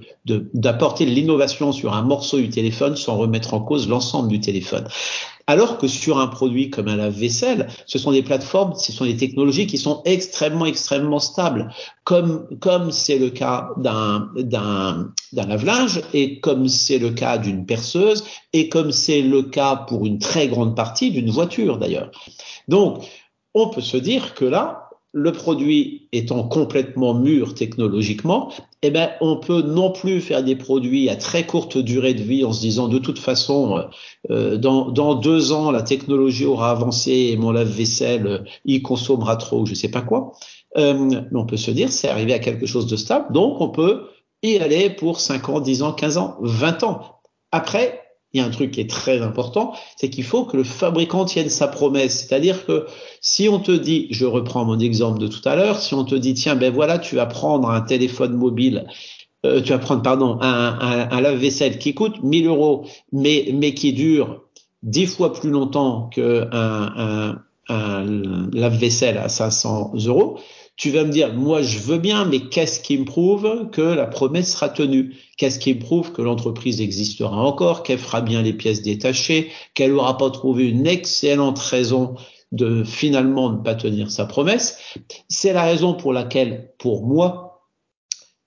d'apporter 0.53 1.05
de, 1.05 1.11
l'innovation 1.11 1.73
sur 1.73 1.93
un 1.93 2.01
morceau 2.01 2.37
du 2.37 2.49
téléphone 2.49 2.95
sans 2.95 3.17
remettre 3.17 3.53
en 3.53 3.59
cause 3.59 3.89
l'ensemble 3.89 4.29
du 4.29 4.39
téléphone. 4.39 4.87
Alors 5.47 5.77
que 5.79 5.87
sur 5.87 6.19
un 6.19 6.27
produit 6.27 6.69
comme 6.69 6.87
un 6.87 6.95
lave-vaisselle, 6.95 7.67
ce 7.87 7.97
sont 7.97 8.11
des 8.11 8.21
plateformes, 8.21 8.75
ce 8.75 8.93
sont 8.93 9.03
des 9.03 9.17
technologies 9.17 9.67
qui 9.67 9.77
sont 9.77 10.01
extrêmement, 10.05 10.65
extrêmement 10.65 11.19
stables, 11.19 11.73
comme 12.05 12.47
comme 12.61 12.91
c'est 12.91 13.17
le 13.17 13.31
cas 13.31 13.69
d'un 13.75 14.29
d'un 14.37 15.11
d'un 15.33 15.47
lave-linge 15.47 16.01
et 16.13 16.39
comme 16.39 16.69
c'est 16.69 16.99
le 16.99 17.09
cas 17.09 17.37
d'une 17.37 17.65
perceuse 17.65 18.23
et 18.53 18.69
comme 18.69 18.91
c'est 18.91 19.21
le 19.21 19.43
cas 19.43 19.75
pour 19.75 20.05
une 20.05 20.19
très 20.19 20.47
grande 20.47 20.75
partie 20.75 21.11
d'une 21.11 21.31
voiture 21.31 21.79
d'ailleurs. 21.79 22.11
Donc, 22.69 23.03
on 23.53 23.69
peut 23.69 23.81
se 23.81 23.97
dire 23.97 24.35
que 24.35 24.45
là, 24.45 24.78
le 25.11 25.31
produit 25.31 26.07
étant 26.11 26.43
complètement 26.43 27.15
mûr 27.15 27.55
technologiquement, 27.55 28.51
eh 28.83 28.91
ben, 28.91 29.09
on 29.21 29.37
peut 29.37 29.61
non 29.61 29.91
plus 29.91 30.21
faire 30.21 30.43
des 30.43 30.55
produits 30.55 31.09
à 31.09 31.15
très 31.15 31.45
courte 31.45 31.77
durée 31.77 32.13
de 32.13 32.21
vie 32.21 32.45
en 32.45 32.53
se 32.53 32.61
disant 32.61 32.87
de 32.87 32.99
toute 32.99 33.17
façon, 33.17 33.85
euh, 34.29 34.57
dans, 34.57 34.91
dans, 34.91 35.15
deux 35.15 35.51
ans, 35.51 35.71
la 35.71 35.81
technologie 35.81 36.45
aura 36.45 36.71
avancé 36.71 37.29
et 37.31 37.37
mon 37.37 37.51
lave-vaisselle, 37.51 38.27
euh, 38.27 38.39
il 38.65 38.83
consommera 38.83 39.35
trop, 39.35 39.65
je 39.65 39.73
sais 39.73 39.89
pas 39.89 40.01
quoi. 40.01 40.33
Euh, 40.77 40.93
mais 40.93 41.39
on 41.39 41.45
peut 41.45 41.57
se 41.57 41.71
dire, 41.71 41.91
c'est 41.91 42.09
arrivé 42.09 42.33
à 42.33 42.39
quelque 42.39 42.67
chose 42.67 42.85
de 42.85 42.95
stable, 42.95 43.33
donc 43.33 43.59
on 43.61 43.69
peut 43.69 44.09
y 44.43 44.57
aller 44.57 44.89
pour 44.91 45.19
5 45.19 45.49
ans, 45.49 45.59
10 45.59 45.81
ans, 45.81 45.93
15 45.93 46.17
ans, 46.17 46.37
20 46.41 46.83
ans. 46.83 47.19
Après, 47.51 47.98
il 48.33 48.39
y 48.39 48.43
a 48.43 48.45
un 48.45 48.51
truc 48.51 48.71
qui 48.71 48.81
est 48.81 48.89
très 48.89 49.21
important, 49.21 49.73
c'est 49.95 50.09
qu'il 50.09 50.23
faut 50.23 50.45
que 50.45 50.55
le 50.55 50.63
fabricant 50.63 51.25
tienne 51.25 51.49
sa 51.49 51.67
promesse. 51.67 52.19
C'est-à-dire 52.19 52.65
que 52.65 52.85
si 53.21 53.49
on 53.49 53.59
te 53.59 53.71
dit, 53.71 54.07
je 54.11 54.25
reprends 54.25 54.65
mon 54.65 54.79
exemple 54.79 55.19
de 55.19 55.27
tout 55.27 55.41
à 55.45 55.55
l'heure, 55.55 55.79
si 55.79 55.95
on 55.95 56.05
te 56.05 56.15
dit, 56.15 56.35
tiens, 56.35 56.55
ben 56.55 56.71
voilà, 56.71 56.99
tu 56.99 57.15
vas 57.15 57.25
prendre 57.25 57.69
un 57.69 57.81
téléphone 57.81 58.33
mobile, 58.33 58.85
euh, 59.45 59.61
tu 59.61 59.69
vas 59.69 59.79
prendre, 59.79 60.03
pardon, 60.03 60.37
un, 60.41 61.07
un, 61.11 61.21
lave-vaisselle 61.21 61.79
qui 61.79 61.93
coûte 61.93 62.21
1000 62.21 62.45
euros, 62.47 62.85
mais, 63.11 63.49
mais 63.53 63.73
qui 63.73 63.93
dure 63.93 64.43
dix 64.83 65.07
fois 65.07 65.33
plus 65.33 65.49
longtemps 65.49 66.09
qu'un 66.09 66.49
un, 66.51 67.41
un 67.67 68.05
lave-vaisselle 68.53 69.17
à 69.17 69.29
500 69.29 69.93
euros, 70.05 70.39
tu 70.79 70.91
vas 70.91 71.03
me 71.03 71.11
dire, 71.11 71.33
moi 71.33 71.61
je 71.61 71.77
veux 71.77 71.97
bien, 71.97 72.23
mais 72.23 72.39
qu'est-ce 72.39 72.79
qui 72.79 72.97
me 72.97 73.03
prouve 73.03 73.69
que 73.69 73.81
la 73.81 74.07
promesse 74.07 74.53
sera 74.53 74.69
tenue? 74.69 75.13
Qu'est-ce 75.37 75.59
qui 75.59 75.73
me 75.73 75.79
prouve 75.79 76.13
que 76.13 76.21
l'entreprise 76.21 76.79
existera 76.79 77.35
encore, 77.35 77.83
qu'elle 77.83 77.99
fera 77.99 78.21
bien 78.21 78.41
les 78.41 78.53
pièces 78.53 78.81
détachées, 78.81 79.51
qu'elle 79.73 79.91
n'aura 79.91 80.17
pas 80.17 80.29
trouvé 80.31 80.69
une 80.69 80.87
excellente 80.87 81.59
raison 81.59 82.15
de 82.53 82.85
finalement 82.85 83.51
ne 83.51 83.57
pas 83.57 83.75
tenir 83.75 84.09
sa 84.09 84.25
promesse? 84.25 84.79
C'est 85.27 85.51
la 85.51 85.63
raison 85.63 85.95
pour 85.95 86.13
laquelle, 86.13 86.71
pour 86.79 87.05
moi, 87.05 87.65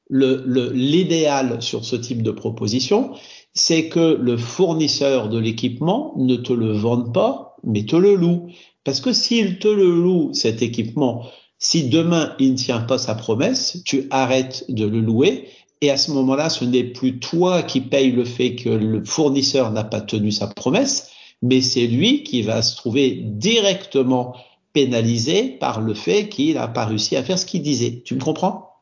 l'idéal 0.09 1.57
le, 1.57 1.61
sur 1.61 1.85
ce 1.85 1.97
type 1.97 2.23
de 2.23 2.31
proposition, 2.31 3.13
c'est 3.53 3.91
que 3.91 4.17
le 4.19 4.39
fournisseur 4.39 5.29
de 5.29 5.39
l'équipement 5.39 6.15
ne 6.17 6.37
te 6.37 6.55
le 6.55 6.73
vende 6.73 7.13
pas, 7.13 7.57
mais 7.63 7.85
te 7.85 7.97
le 7.97 8.15
loue. 8.15 8.49
Parce 8.85 9.03
que 9.03 9.13
s'il 9.13 9.59
te 9.59 9.69
le 9.69 9.85
loue, 9.85 10.31
cet 10.33 10.63
équipement, 10.63 11.27
si 11.63 11.89
demain 11.89 12.35
il 12.41 12.53
ne 12.53 12.57
tient 12.59 12.81
pas 12.81 12.99
sa 12.99 13.15
promesse, 13.15 13.79
tu 13.85 14.09
arrêtes 14.11 14.65
de 14.69 14.85
le 14.85 15.01
louer 15.01 15.49
et 15.81 15.91
à 15.91 15.97
ce 15.97 16.11
moment-là, 16.11 16.51
ce 16.51 16.65
n'est 16.65 16.85
plus 16.85 17.19
toi 17.19 17.63
qui 17.63 17.81
paye 17.81 18.11
le 18.13 18.25
fait 18.25 18.57
que 18.57 18.69
le 18.69 19.05
fournisseur 19.05 19.71
n'a 19.71 19.85
pas 19.85 20.01
tenu 20.01 20.31
sa 20.31 20.49
promesse, 20.49 21.11
mais 21.41 21.61
c'est 21.61 21.87
lui 21.87 22.25
qui 22.25 22.43
va 22.43 22.63
se 22.63 22.77
trouver 22.77 23.13
directement 23.13 24.37
pénalisé 24.73 25.49
par 25.49 25.81
le 25.81 25.95
fait 25.95 26.29
qu'il 26.29 26.55
n'a 26.55 26.69
pas 26.69 26.85
réussi 26.85 27.17
à 27.17 27.23
faire 27.23 27.39
ce 27.39 27.47
qu'il 27.47 27.63
disait. 27.63 28.03
Tu 28.05 28.15
me 28.15 28.21
comprends? 28.21 28.77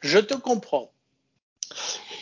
Je 0.00 0.18
te 0.18 0.34
comprends. 0.34 0.90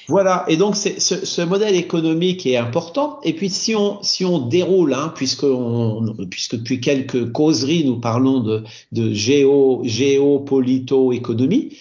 Voilà, 0.08 0.44
et 0.48 0.56
donc 0.56 0.76
ce, 0.76 0.98
ce, 0.98 1.42
modèle 1.42 1.76
économique 1.76 2.44
est 2.46 2.56
important. 2.56 3.20
Et 3.22 3.32
puis 3.34 3.48
si 3.48 3.74
on 3.76 4.02
si 4.02 4.24
on 4.24 4.38
déroule, 4.38 4.94
hein, 4.94 5.12
puisque 5.14 5.44
on, 5.44 6.14
puisque 6.30 6.56
depuis 6.56 6.80
quelques 6.80 7.30
causeries 7.30 7.84
nous 7.84 8.00
parlons 8.00 8.40
de, 8.40 8.64
de 8.90 9.12
géo 9.12 9.82
géopolito 9.84 11.12
économie, 11.12 11.76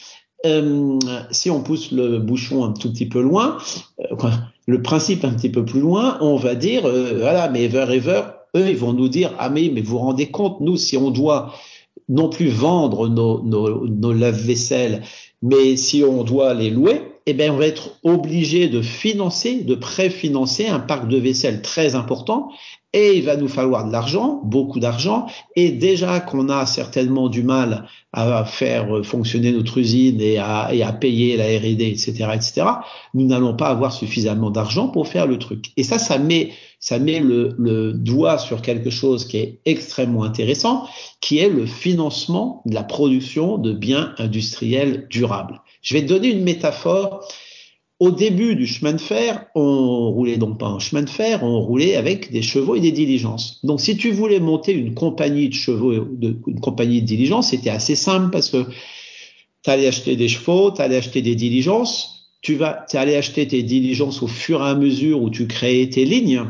euh, 0.46 1.00
si 1.32 1.50
on 1.50 1.62
pousse 1.62 1.92
le 1.92 2.20
bouchon 2.20 2.64
un 2.64 2.74
tout 2.74 2.92
petit 2.92 3.08
peu 3.08 3.22
loin, 3.22 3.58
euh, 4.00 4.30
le 4.68 4.82
principe 4.82 5.26
un 5.26 5.34
petit 5.34 5.50
peu 5.50 5.66
plus 5.66 5.80
loin, 5.80 6.18
on 6.22 6.36
va 6.36 6.56
dire 6.56 6.86
euh, 6.86 7.20
voilà, 7.20 7.50
mais 7.50 7.64
ever 7.66 7.86
ever, 7.90 8.22
eux 8.56 8.70
ils 8.70 8.78
vont 8.78 8.94
nous 8.94 9.10
dire 9.10 9.34
ah 9.40 9.50
mais 9.50 9.72
mais 9.74 9.82
vous 9.82 9.92
vous 9.92 10.00
rendez 10.00 10.30
compte, 10.30 10.60
nous 10.62 10.78
si 10.78 10.96
on 10.96 11.12
doit 11.12 11.54
non 12.08 12.30
plus 12.30 12.50
vendre 12.50 13.08
nos 13.08 13.42
nos, 13.44 13.88
nos 13.88 14.14
lave-vaisselle, 14.14 15.04
mais 15.42 15.76
si 15.78 16.04
on 16.04 16.24
doit 16.24 16.54
les 16.54 16.70
louer 16.70 17.02
eh 17.28 17.34
bien, 17.34 17.54
on 17.54 17.58
va 17.58 17.68
être 17.68 17.92
obligé 18.04 18.68
de 18.68 18.82
financer, 18.82 19.64
de 19.64 19.76
préfinancer 19.76 20.68
un 20.68 20.80
parc 20.80 21.08
de 21.08 21.18
vaisselle 21.18 21.62
très 21.62 21.94
important 21.94 22.50
et 22.94 23.16
il 23.16 23.24
va 23.24 23.38
nous 23.38 23.48
falloir 23.48 23.88
de 23.88 23.92
l'argent, 23.92 24.42
beaucoup 24.44 24.82
d'argent, 24.82 25.28
et 25.56 25.72
déjà 25.72 26.20
qu'on 26.20 26.50
a 26.50 26.66
certainement 26.66 27.30
du 27.30 27.42
mal 27.42 27.88
à 28.12 28.44
faire 28.44 29.06
fonctionner 29.06 29.54
notre 29.54 29.78
usine 29.78 30.20
et 30.20 30.40
à, 30.40 30.98
payer 31.00 31.38
la 31.38 31.46
R&D, 31.46 31.86
etc., 31.86 32.12
etc., 32.34 32.64
nous 33.14 33.28
n'allons 33.28 33.56
pas 33.56 33.70
avoir 33.70 33.94
suffisamment 33.94 34.50
d'argent 34.50 34.90
pour 34.90 35.08
faire 35.08 35.26
le 35.26 35.40
truc. 35.40 35.72
Et 35.78 35.84
ça, 35.84 36.00
ça 36.00 36.18
met, 36.18 36.52
ça 36.82 37.00
met 37.00 37.22
le 37.22 37.94
doigt 37.94 38.38
sur 38.38 38.62
quelque 38.62 38.90
chose 38.90 39.26
qui 39.26 39.38
est 39.38 39.60
extrêmement 39.64 40.24
intéressant, 40.24 40.86
qui 41.22 41.38
est 41.38 41.50
le 41.50 41.66
financement 41.66 42.62
de 42.66 42.74
la 42.74 42.84
production 42.84 43.58
de 43.58 43.72
biens 43.72 44.14
industriels 44.18 45.08
durables. 45.10 45.31
Je 45.82 45.94
vais 45.94 46.02
te 46.02 46.08
donner 46.08 46.30
une 46.30 46.44
métaphore. 46.44 47.28
Au 48.00 48.10
début 48.10 48.56
du 48.56 48.66
chemin 48.66 48.94
de 48.94 48.98
fer, 49.00 49.46
on 49.54 50.10
roulait 50.10 50.38
donc 50.38 50.58
pas 50.58 50.68
en 50.68 50.80
chemin 50.80 51.04
de 51.04 51.10
fer, 51.10 51.44
on 51.44 51.62
roulait 51.62 51.96
avec 51.96 52.32
des 52.32 52.42
chevaux 52.42 52.76
et 52.76 52.80
des 52.80 52.92
diligences. 52.92 53.60
Donc, 53.64 53.80
si 53.80 53.96
tu 53.96 54.12
voulais 54.12 54.40
monter 54.40 54.74
une 54.74 54.96
compagnie 54.96 55.50
de 55.50 55.54
chevaux, 55.54 55.94
une 55.94 56.60
compagnie 56.62 57.02
de 57.04 57.06
diligences, 57.06 57.52
c'était 57.52 57.70
assez 57.70 57.96
simple 57.96 58.32
parce 58.32 58.50
que 58.50 58.66
tu 59.64 59.70
allais 59.70 59.86
acheter 59.86 60.16
des 60.16 60.28
chevaux, 60.28 60.72
tu 60.72 60.82
allais 60.82 60.98
acheter 60.98 61.22
des 61.22 61.36
diligences, 61.36 62.32
tu 62.42 62.56
vas, 62.56 62.86
tu 62.90 62.98
allais 62.98 63.16
acheter 63.16 63.48
tes 63.48 63.62
diligences 63.62 64.24
au 64.24 64.28
fur 64.28 64.66
et 64.66 64.70
à 64.70 64.74
mesure 64.74 65.22
où 65.22 65.30
tu 65.30 65.46
créais 65.46 65.88
tes 65.88 66.06
lignes. 66.06 66.46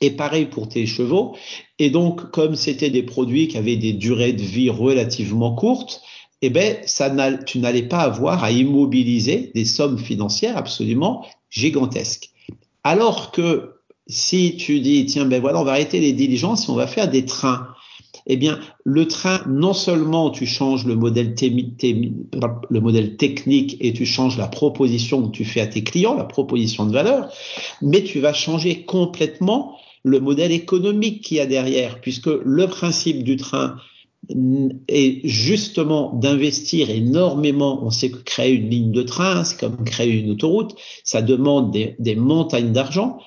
Et 0.00 0.10
pareil 0.10 0.46
pour 0.46 0.68
tes 0.68 0.86
chevaux. 0.86 1.36
Et 1.78 1.90
donc, 1.90 2.30
comme 2.30 2.56
c'était 2.56 2.90
des 2.90 3.02
produits 3.02 3.46
qui 3.46 3.58
avaient 3.58 3.76
des 3.76 3.92
durées 3.92 4.32
de 4.32 4.42
vie 4.42 4.70
relativement 4.70 5.54
courtes, 5.54 6.00
eh 6.42 6.50
ben, 6.50 6.76
ça 6.84 7.10
tu 7.46 7.58
n'allais 7.60 7.84
pas 7.84 8.00
avoir 8.00 8.42
à 8.42 8.50
immobiliser 8.50 9.52
des 9.54 9.64
sommes 9.64 9.98
financières 9.98 10.56
absolument 10.56 11.24
gigantesques. 11.50 12.30
Alors 12.84 13.30
que 13.30 13.74
si 14.08 14.56
tu 14.56 14.80
dis, 14.80 15.06
tiens, 15.06 15.24
ben 15.24 15.40
voilà, 15.40 15.60
on 15.60 15.64
va 15.64 15.72
arrêter 15.72 16.00
les 16.00 16.12
diligences 16.12 16.68
et 16.68 16.70
on 16.72 16.74
va 16.74 16.88
faire 16.88 17.08
des 17.08 17.24
trains. 17.24 17.68
Eh 18.26 18.36
bien, 18.36 18.60
le 18.84 19.08
train, 19.08 19.42
non 19.48 19.72
seulement 19.72 20.30
tu 20.30 20.46
changes 20.46 20.84
le 20.84 20.94
modèle, 20.94 21.34
le 21.34 22.80
modèle 22.80 23.16
technique 23.16 23.76
et 23.80 23.92
tu 23.92 24.06
changes 24.06 24.36
la 24.36 24.48
proposition 24.48 25.28
que 25.28 25.32
tu 25.32 25.44
fais 25.44 25.60
à 25.60 25.66
tes 25.66 25.82
clients, 25.82 26.14
la 26.14 26.24
proposition 26.24 26.86
de 26.86 26.92
valeur, 26.92 27.32
mais 27.80 28.02
tu 28.02 28.20
vas 28.20 28.32
changer 28.32 28.84
complètement 28.84 29.76
le 30.04 30.20
modèle 30.20 30.52
économique 30.52 31.22
qu'il 31.22 31.38
y 31.38 31.40
a 31.40 31.46
derrière, 31.46 32.00
puisque 32.00 32.26
le 32.26 32.66
principe 32.66 33.22
du 33.22 33.36
train, 33.36 33.76
et 34.28 35.20
justement 35.24 36.14
d'investir 36.14 36.90
énormément. 36.90 37.84
On 37.84 37.90
sait 37.90 38.10
que 38.10 38.18
créer 38.18 38.52
une 38.52 38.70
ligne 38.70 38.92
de 38.92 39.02
train, 39.02 39.44
c'est 39.44 39.58
comme 39.58 39.84
créer 39.84 40.12
une 40.12 40.30
autoroute, 40.30 40.74
ça 41.04 41.22
demande 41.22 41.72
des, 41.72 42.16
montagnes 42.16 42.72
d'argent. 42.72 43.18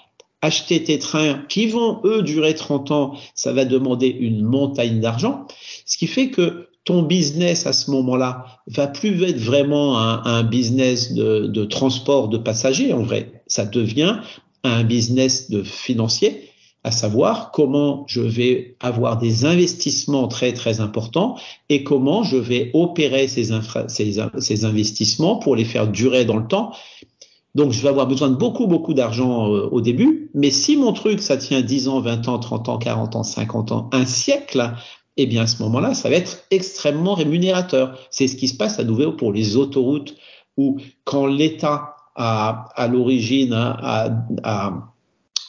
Acheter 0.41 0.83
tes 0.83 0.99
trains 0.99 1.43
qui 1.49 1.67
vont, 1.67 2.01
eux, 2.03 2.21
durer 2.21 2.53
30 2.53 2.91
ans, 2.91 3.15
ça 3.33 3.51
va 3.51 3.65
demander 3.65 4.07
une 4.07 4.43
montagne 4.43 4.99
d'argent. 4.99 5.47
Ce 5.85 5.97
qui 5.97 6.07
fait 6.07 6.29
que 6.29 6.69
ton 6.83 7.01
business 7.01 7.65
à 7.65 7.73
ce 7.73 7.89
moment-là 7.89 8.45
va 8.67 8.87
plus 8.87 9.23
être 9.23 9.39
vraiment 9.39 9.97
un, 9.97 10.23
un 10.23 10.43
business 10.43 11.13
de, 11.13 11.47
de 11.47 11.65
transport 11.65 12.29
de 12.29 12.37
passagers, 12.37 12.93
en 12.93 13.01
vrai. 13.01 13.41
Ça 13.47 13.65
devient 13.65 14.17
un 14.63 14.83
business 14.83 15.49
de 15.49 15.63
financier 15.63 16.51
à 16.85 16.91
savoir 16.91 17.49
comment 17.49 18.05
je 18.07 18.21
vais 18.21 18.77
avoir 18.79 19.17
des 19.17 19.43
investissements 19.43 20.27
très 20.27 20.53
très 20.53 20.81
importants 20.81 21.35
et 21.67 21.83
comment 21.83 22.21
je 22.21 22.37
vais 22.37 22.69
opérer 22.75 23.27
ces, 23.27 23.49
ces, 23.87 24.19
ces 24.37 24.65
investissements 24.65 25.37
pour 25.37 25.55
les 25.55 25.65
faire 25.65 25.87
durer 25.87 26.25
dans 26.25 26.37
le 26.37 26.47
temps. 26.47 26.73
Donc 27.55 27.71
je 27.71 27.81
vais 27.81 27.89
avoir 27.89 28.05
besoin 28.05 28.29
de 28.29 28.35
beaucoup 28.35 28.67
beaucoup 28.67 28.93
d'argent 28.93 29.51
euh, 29.51 29.67
au 29.71 29.81
début, 29.81 30.29
mais 30.35 30.51
si 30.51 30.77
mon 30.77 30.93
truc 30.93 31.21
ça 31.21 31.37
tient 31.37 31.61
10 31.61 31.87
ans, 31.87 32.01
20 32.01 32.27
ans, 32.27 32.37
30 32.37 32.69
ans, 32.69 32.77
40 32.77 33.15
ans, 33.15 33.23
50 33.23 33.71
ans, 33.71 33.89
un 33.91 34.05
siècle, 34.05 34.71
eh 35.17 35.25
bien 35.25 35.41
à 35.41 35.47
ce 35.47 35.63
moment-là, 35.63 35.95
ça 35.95 36.09
va 36.09 36.17
être 36.17 36.43
extrêmement 36.51 37.15
rémunérateur. 37.15 37.97
C'est 38.11 38.27
ce 38.27 38.35
qui 38.35 38.47
se 38.47 38.55
passe 38.55 38.77
à 38.77 38.83
nouveau 38.83 39.11
pour 39.11 39.33
les 39.33 39.57
autoroutes 39.57 40.15
où 40.55 40.77
quand 41.03 41.25
l'État 41.25 41.95
a 42.15 42.69
à 42.75 42.87
l'origine 42.87 43.53
a, 43.53 44.27
a 44.43 44.94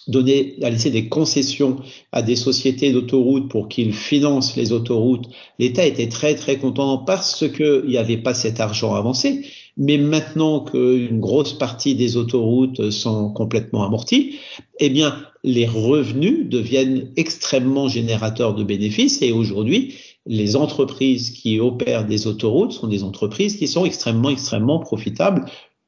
donner, 0.06 0.56
à 0.62 0.70
laisser 0.70 0.90
des 0.90 1.08
concessions 1.08 1.76
à 2.12 2.22
des 2.22 2.36
sociétés 2.36 2.92
d'autoroutes 2.92 3.48
pour 3.50 3.68
qu'ils 3.68 3.92
financent 3.92 4.56
les 4.56 4.72
autoroutes, 4.72 5.26
l'État 5.58 5.84
était 5.84 6.08
très 6.08 6.34
très 6.34 6.56
content 6.58 6.98
parce 6.98 7.44
qu'il 7.48 7.84
n'y 7.86 7.98
avait 7.98 8.16
pas 8.16 8.34
cet 8.34 8.60
argent 8.60 8.94
avancé. 8.94 9.44
Mais 9.78 9.98
maintenant 9.98 10.60
qu'une 10.60 11.20
grosse 11.20 11.52
partie 11.52 11.94
des 11.94 12.16
autoroutes 12.16 12.90
sont 12.90 13.30
complètement 13.30 13.84
amorties, 13.84 14.36
eh 14.80 14.88
bien, 14.88 15.14
les 15.44 15.66
revenus 15.66 16.48
deviennent 16.48 17.10
extrêmement 17.16 17.86
générateurs 17.86 18.54
de 18.54 18.64
bénéfices 18.64 19.20
et 19.20 19.32
aujourd'hui, 19.32 19.94
les 20.26 20.56
entreprises 20.56 21.30
qui 21.30 21.60
opèrent 21.60 22.06
des 22.06 22.26
autoroutes 22.26 22.72
sont 22.72 22.88
des 22.88 23.04
entreprises 23.04 23.56
qui 23.56 23.68
sont 23.68 23.84
extrêmement, 23.84 24.30
extrêmement 24.30 24.80
profitables 24.80 25.44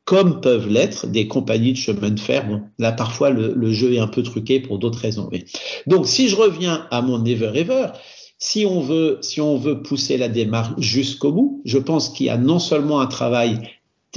comme 0.08 0.40
peuvent 0.40 0.70
l'être 0.70 1.06
des 1.06 1.28
compagnies 1.28 1.74
de 1.74 1.76
chemin 1.76 2.08
de 2.08 2.18
fer. 2.18 2.48
Bon, 2.48 2.62
là, 2.78 2.92
parfois, 2.92 3.28
le, 3.28 3.72
jeu 3.74 3.92
est 3.92 3.98
un 3.98 4.06
peu 4.06 4.22
truqué 4.22 4.58
pour 4.58 4.78
d'autres 4.78 5.00
raisons. 5.00 5.28
Donc, 5.86 6.06
si 6.06 6.30
je 6.30 6.36
reviens 6.36 6.86
à 6.90 7.02
mon 7.02 7.18
Never 7.18 7.50
Ever, 7.54 7.88
si 8.38 8.64
on 8.64 8.80
veut, 8.80 9.18
si 9.20 9.42
on 9.42 9.58
veut 9.58 9.82
pousser 9.82 10.16
la 10.16 10.30
démarche 10.30 10.72
jusqu'au 10.78 11.30
bout, 11.30 11.60
je 11.66 11.76
pense 11.76 12.08
qu'il 12.08 12.24
y 12.24 12.30
a 12.30 12.38
non 12.38 12.58
seulement 12.58 13.02
un 13.02 13.06
travail 13.06 13.60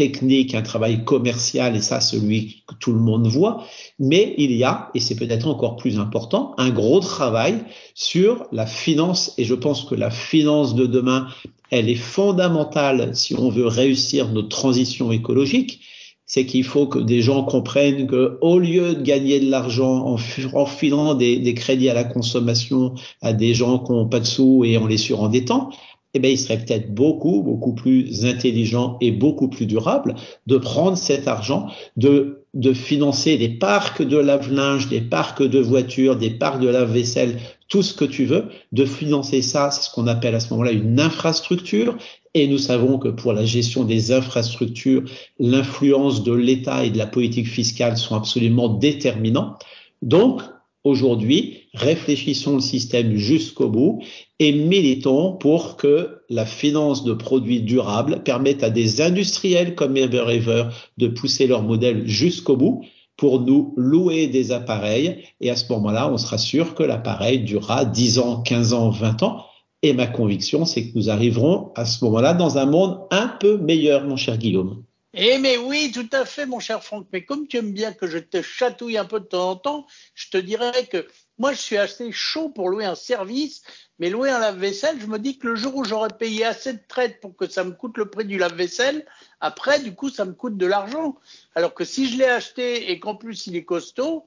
technique, 0.01 0.55
un 0.55 0.63
travail 0.63 1.03
commercial, 1.03 1.75
et 1.75 1.81
ça, 1.81 2.01
celui 2.01 2.63
que 2.67 2.73
tout 2.79 2.91
le 2.91 2.99
monde 2.99 3.27
voit, 3.27 3.63
mais 3.99 4.33
il 4.39 4.51
y 4.51 4.63
a, 4.63 4.89
et 4.95 4.99
c'est 4.99 5.15
peut-être 5.15 5.47
encore 5.47 5.75
plus 5.75 5.99
important, 5.99 6.55
un 6.57 6.71
gros 6.71 7.01
travail 7.01 7.63
sur 7.93 8.47
la 8.51 8.65
finance, 8.65 9.35
et 9.37 9.45
je 9.45 9.53
pense 9.53 9.83
que 9.83 9.93
la 9.93 10.09
finance 10.09 10.73
de 10.73 10.87
demain, 10.87 11.27
elle 11.69 11.87
est 11.87 12.03
fondamentale 12.17 13.15
si 13.15 13.35
on 13.35 13.49
veut 13.49 13.67
réussir 13.67 14.29
notre 14.29 14.49
transition 14.49 15.11
écologique, 15.11 15.81
c'est 16.25 16.47
qu'il 16.47 16.63
faut 16.63 16.87
que 16.87 16.97
des 16.97 17.21
gens 17.21 17.43
comprennent 17.43 18.07
que 18.07 18.39
au 18.41 18.57
lieu 18.57 18.95
de 18.95 19.01
gagner 19.03 19.39
de 19.39 19.51
l'argent 19.51 20.15
en, 20.15 20.17
en 20.53 20.65
filant 20.65 21.13
des, 21.13 21.37
des, 21.37 21.53
crédits 21.53 21.89
à 21.89 21.93
la 21.93 22.05
consommation 22.05 22.95
à 23.21 23.33
des 23.33 23.53
gens 23.53 23.77
qui 23.79 23.91
n'ont 23.91 24.07
pas 24.07 24.21
de 24.21 24.25
sous 24.25 24.63
et 24.63 24.77
en 24.77 24.87
les 24.87 24.97
surendettant, 24.97 25.69
eh 26.13 26.19
bien, 26.19 26.31
il 26.31 26.37
serait 26.37 26.57
peut-être 26.57 26.93
beaucoup, 26.93 27.41
beaucoup 27.41 27.73
plus 27.73 28.25
intelligent 28.25 28.97
et 29.01 29.11
beaucoup 29.11 29.47
plus 29.47 29.65
durable 29.65 30.15
de 30.47 30.57
prendre 30.57 30.97
cet 30.97 31.27
argent, 31.27 31.67
de, 31.95 32.43
de 32.53 32.73
financer 32.73 33.37
des 33.37 33.49
parcs 33.49 34.01
de 34.01 34.17
lave-linge, 34.17 34.89
des 34.89 35.01
parcs 35.01 35.43
de 35.43 35.59
voitures, 35.59 36.17
des 36.17 36.31
parcs 36.31 36.59
de 36.59 36.67
lave-vaisselle, 36.67 37.37
tout 37.69 37.81
ce 37.81 37.93
que 37.93 38.03
tu 38.03 38.25
veux, 38.25 38.49
de 38.73 38.83
financer 38.83 39.41
ça, 39.41 39.71
c'est 39.71 39.89
ce 39.89 39.93
qu'on 39.93 40.07
appelle 40.07 40.35
à 40.35 40.41
ce 40.41 40.49
moment-là 40.51 40.71
une 40.71 40.99
infrastructure. 40.99 41.95
Et 42.33 42.47
nous 42.47 42.57
savons 42.57 42.97
que 42.97 43.07
pour 43.07 43.31
la 43.31 43.45
gestion 43.45 43.85
des 43.85 44.11
infrastructures, 44.11 45.03
l'influence 45.39 46.23
de 46.23 46.33
l'État 46.33 46.83
et 46.83 46.89
de 46.89 46.97
la 46.97 47.07
politique 47.07 47.47
fiscale 47.47 47.97
sont 47.97 48.15
absolument 48.15 48.67
déterminants. 48.67 49.57
Donc, 50.01 50.41
aujourd'hui, 50.83 51.69
réfléchissons 51.73 52.55
le 52.55 52.61
système 52.61 53.15
jusqu'au 53.15 53.69
bout 53.69 54.01
et 54.39 54.51
militons 54.51 55.33
pour 55.33 55.77
que 55.77 56.21
la 56.29 56.45
finance 56.45 57.03
de 57.03 57.13
produits 57.13 57.61
durables 57.61 58.23
permette 58.23 58.63
à 58.63 58.69
des 58.69 59.01
industriels 59.01 59.75
comme 59.75 59.97
Ever 59.97 60.65
de 60.97 61.07
pousser 61.07 61.47
leur 61.47 61.63
modèle 61.63 62.07
jusqu'au 62.07 62.57
bout 62.57 62.83
pour 63.17 63.41
nous 63.41 63.73
louer 63.77 64.27
des 64.27 64.51
appareils 64.51 65.23
et 65.41 65.51
à 65.51 65.55
ce 65.55 65.71
moment-là, 65.73 66.11
on 66.11 66.17
sera 66.17 66.37
sûr 66.37 66.73
que 66.73 66.83
l'appareil 66.83 67.41
durera 67.41 67.85
10 67.85 68.19
ans, 68.19 68.41
15 68.41 68.73
ans, 68.73 68.89
20 68.89 69.23
ans. 69.23 69.45
Et 69.83 69.93
ma 69.93 70.07
conviction, 70.07 70.65
c'est 70.65 70.89
que 70.89 70.97
nous 70.97 71.09
arriverons 71.09 71.71
à 71.75 71.85
ce 71.85 72.03
moment-là 72.05 72.33
dans 72.33 72.57
un 72.57 72.65
monde 72.65 72.99
un 73.09 73.27
peu 73.27 73.57
meilleur, 73.57 74.05
mon 74.05 74.15
cher 74.15 74.37
Guillaume. 74.37 74.83
Eh 75.13 75.39
mais 75.39 75.57
oui, 75.57 75.91
tout 75.93 76.09
à 76.13 76.23
fait, 76.23 76.45
mon 76.45 76.59
cher 76.59 76.83
Franck. 76.83 77.07
Mais 77.11 77.25
comme 77.25 77.47
tu 77.47 77.57
aimes 77.57 77.73
bien 77.73 77.91
que 77.91 78.07
je 78.07 78.17
te 78.17 78.41
chatouille 78.41 78.97
un 78.97 79.05
peu 79.05 79.19
de 79.19 79.25
temps 79.25 79.49
en 79.49 79.55
temps, 79.57 79.87
je 80.15 80.29
te 80.29 80.37
dirais 80.37 80.87
que 80.87 81.05
moi, 81.37 81.51
je 81.51 81.57
suis 81.59 81.77
assez 81.77 82.11
chaud 82.11 82.49
pour 82.49 82.69
louer 82.69 82.85
un 82.85 82.95
service, 82.95 83.61
mais 83.99 84.09
louer 84.09 84.29
un 84.29 84.39
lave-vaisselle, 84.39 85.01
je 85.01 85.07
me 85.07 85.19
dis 85.19 85.37
que 85.37 85.47
le 85.47 85.55
jour 85.55 85.75
où 85.75 85.83
j'aurais 85.83 86.15
payé 86.17 86.45
assez 86.45 86.73
de 86.73 86.81
traite 86.87 87.19
pour 87.19 87.35
que 87.35 87.49
ça 87.49 87.63
me 87.63 87.71
coûte 87.71 87.97
le 87.97 88.09
prix 88.09 88.25
du 88.25 88.37
lave-vaisselle, 88.37 89.05
après, 89.41 89.79
du 89.79 89.95
coup, 89.95 90.09
ça 90.09 90.23
me 90.23 90.33
coûte 90.33 90.55
de 90.55 90.65
l'argent. 90.65 91.17
Alors 91.55 91.73
que 91.73 91.83
si 91.83 92.07
je 92.07 92.17
l'ai 92.17 92.25
acheté 92.25 92.91
et 92.91 92.99
qu'en 92.99 93.15
plus 93.15 93.47
il 93.47 93.55
est 93.55 93.65
costaud, 93.65 94.25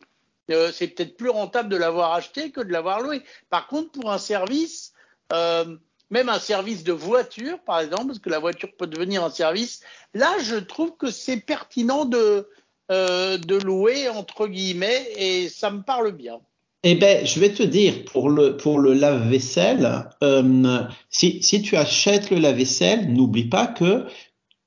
euh, 0.51 0.71
c'est 0.73 0.89
peut-être 0.89 1.17
plus 1.17 1.31
rentable 1.31 1.71
de 1.71 1.77
l'avoir 1.77 2.13
acheté 2.13 2.51
que 2.51 2.61
de 2.61 2.73
l'avoir 2.73 3.01
loué. 3.01 3.23
Par 3.49 3.69
contre, 3.69 3.93
pour 3.93 4.13
un 4.13 4.19
service, 4.19 4.93
euh, 5.33 5.77
même 6.11 6.29
un 6.29 6.39
service 6.39 6.85
de 6.85 6.93
voiture, 6.93 7.59
par 7.61 7.81
exemple, 7.81 8.07
parce 8.09 8.19
que 8.19 8.31
la 8.31 8.39
voiture 8.39 8.71
peut 8.77 8.87
devenir 8.87 9.25
un 9.25 9.31
service, 9.31 9.81
là, 10.13 10.33
je 10.43 10.57
trouve 10.57 10.97
que 10.97 11.11
c'est 11.11 11.39
pertinent 11.39 12.05
de, 12.05 12.49
euh, 12.91 13.39
de 13.39 13.57
louer, 13.57 14.09
entre 14.09 14.47
guillemets, 14.47 15.07
et 15.17 15.49
ça 15.49 15.71
me 15.71 15.83
parle 15.83 16.13
bien. 16.13 16.41
Eh 16.87 16.97
ben, 16.97 17.25
je 17.27 17.41
vais 17.41 17.53
te 17.53 17.63
dire, 17.63 18.05
pour 18.05 18.29
le, 18.29 18.59
pour 18.59 18.79
le 18.79 18.93
lave-vaisselle, 18.93 20.07
euh, 20.23 20.83
si, 21.09 21.43
si 21.43 21.63
tu 21.63 21.77
achètes 21.77 22.31
le 22.31 22.37
lave-vaisselle, 22.37 23.11
n'oublie 23.11 23.49
pas 23.49 23.67
que 23.67 24.05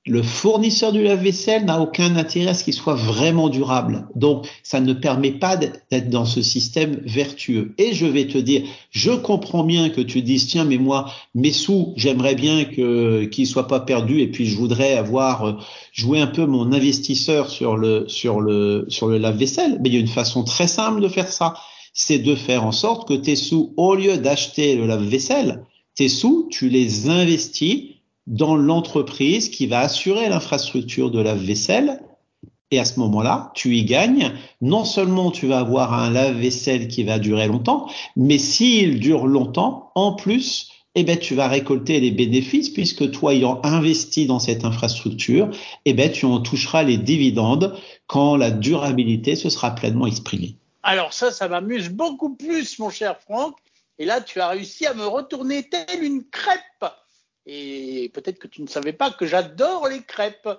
le 0.08 0.24
fournisseur 0.24 0.94
du 0.94 1.04
lave-vaisselle 1.04 1.66
n'a 1.66 1.82
aucun 1.82 2.16
intérêt 2.16 2.52
à 2.52 2.54
ce 2.54 2.64
qu'il 2.64 2.74
soit 2.74 2.96
vraiment 2.96 3.50
durable. 3.50 4.08
Donc, 4.16 4.48
ça 4.64 4.80
ne 4.80 4.94
permet 4.94 5.32
pas 5.32 5.58
d'être 5.58 6.10
dans 6.10 6.26
ce 6.26 6.42
système 6.42 7.02
vertueux. 7.06 7.74
Et 7.78 7.94
je 7.94 8.06
vais 8.06 8.26
te 8.28 8.38
dire, 8.38 8.64
je 8.92 9.12
comprends 9.12 9.66
bien 9.66 9.90
que 9.90 10.02
tu 10.02 10.22
dises, 10.22 10.48
tiens, 10.48 10.64
mais 10.64 10.78
moi, 10.78 11.12
mes 11.36 11.52
sous, 11.52 11.94
j'aimerais 11.98 12.36
bien 12.36 12.64
que 12.64 13.26
qu'ils 13.26 13.48
soient 13.48 13.68
pas 13.68 13.82
perdus 13.82 14.22
et 14.22 14.28
puis 14.28 14.46
je 14.46 14.58
voudrais 14.58 14.94
avoir 14.94 15.46
euh, 15.46 15.54
joué 15.92 16.20
un 16.20 16.28
peu 16.28 16.46
mon 16.46 16.72
investisseur 16.72 17.50
sur 17.50 17.76
le 17.76 18.06
sur 18.08 18.40
le 18.40 18.86
sur 18.88 19.08
le 19.08 19.18
lave-vaisselle. 19.18 19.80
Mais 19.82 19.90
il 19.90 19.96
y 19.96 19.98
a 19.98 20.02
une 20.02 20.08
façon 20.08 20.44
très 20.44 20.68
simple 20.68 21.02
de 21.02 21.10
faire 21.10 21.32
ça, 21.32 21.56
c'est 21.94 22.20
de 22.20 22.36
faire 22.36 22.64
en 22.66 22.72
sorte 22.72 23.08
que 23.08 23.14
tes 23.14 23.36
sous, 23.36 23.74
au 23.76 23.94
lieu 23.96 24.18
d'acheter 24.18 24.76
le 24.76 24.88
lave-vaisselle, 24.88 25.64
tes 25.96 26.10
sous, 26.10 26.48
tu 26.50 26.70
les 26.70 27.10
investis 27.10 27.97
dans 28.28 28.56
l'entreprise 28.56 29.50
qui 29.50 29.66
va 29.68 29.80
assurer 29.80 30.30
l'infrastructure 30.30 31.10
de 31.10 31.20
lave-vaisselle. 31.20 32.02
Et 32.70 32.80
à 32.80 32.86
ce 32.86 33.00
moment-là, 33.00 33.52
tu 33.56 33.78
y 33.78 33.86
gagnes. 33.86 34.34
Non 34.62 34.84
seulement 34.84 35.32
tu 35.32 35.48
vas 35.48 35.60
avoir 35.60 35.94
un 35.94 36.12
lave-vaisselle 36.12 36.90
qui 36.90 37.04
va 37.04 37.18
durer 37.18 37.48
longtemps, 37.48 37.90
mais 38.18 38.38
s'il 38.38 39.00
dure 39.00 39.26
longtemps, 39.26 39.92
en 39.96 40.14
plus, 40.14 40.70
eh 41.00 41.04
ben, 41.04 41.18
tu 41.18 41.36
vas 41.36 41.48
récolter 41.48 42.00
les 42.00 42.12
bénéfices 42.12 42.70
puisque 42.70 43.12
toi, 43.12 43.34
ayant 43.34 43.62
investi 43.64 44.26
dans 44.26 44.40
cette 44.40 44.66
infrastructure, 44.66 45.50
eh 45.86 45.94
ben, 45.94 46.12
tu 46.12 46.26
en 46.26 46.40
toucheras 46.40 46.84
les 46.84 46.98
dividendes 46.98 47.78
quand 48.08 48.36
la 48.36 48.52
durabilité 48.52 49.36
se 49.36 49.50
sera 49.50 49.76
pleinement 49.76 50.08
exprimée. 50.08 50.56
Alors 50.84 51.14
ça, 51.14 51.32
ça 51.32 51.48
m'amuse 51.48 51.90
beaucoup 51.90 52.36
plus, 52.36 52.80
mon 52.80 52.90
cher 52.90 53.20
Franck. 53.20 53.56
Et 54.00 54.06
là, 54.06 54.22
tu 54.22 54.40
as 54.40 54.50
réussi 54.50 54.86
à 54.86 54.94
me 54.94 55.06
retourner 55.06 55.64
telle 55.64 56.04
une 56.04 56.24
crêpe. 56.24 56.86
Et 57.50 58.12
peut-être 58.14 58.40
que 58.40 58.48
tu 58.48 58.62
ne 58.62 58.68
savais 58.68 58.92
pas 58.92 59.10
que 59.10 59.26
j'adore 59.26 59.88
les 59.88 60.04
crêpes. 60.04 60.50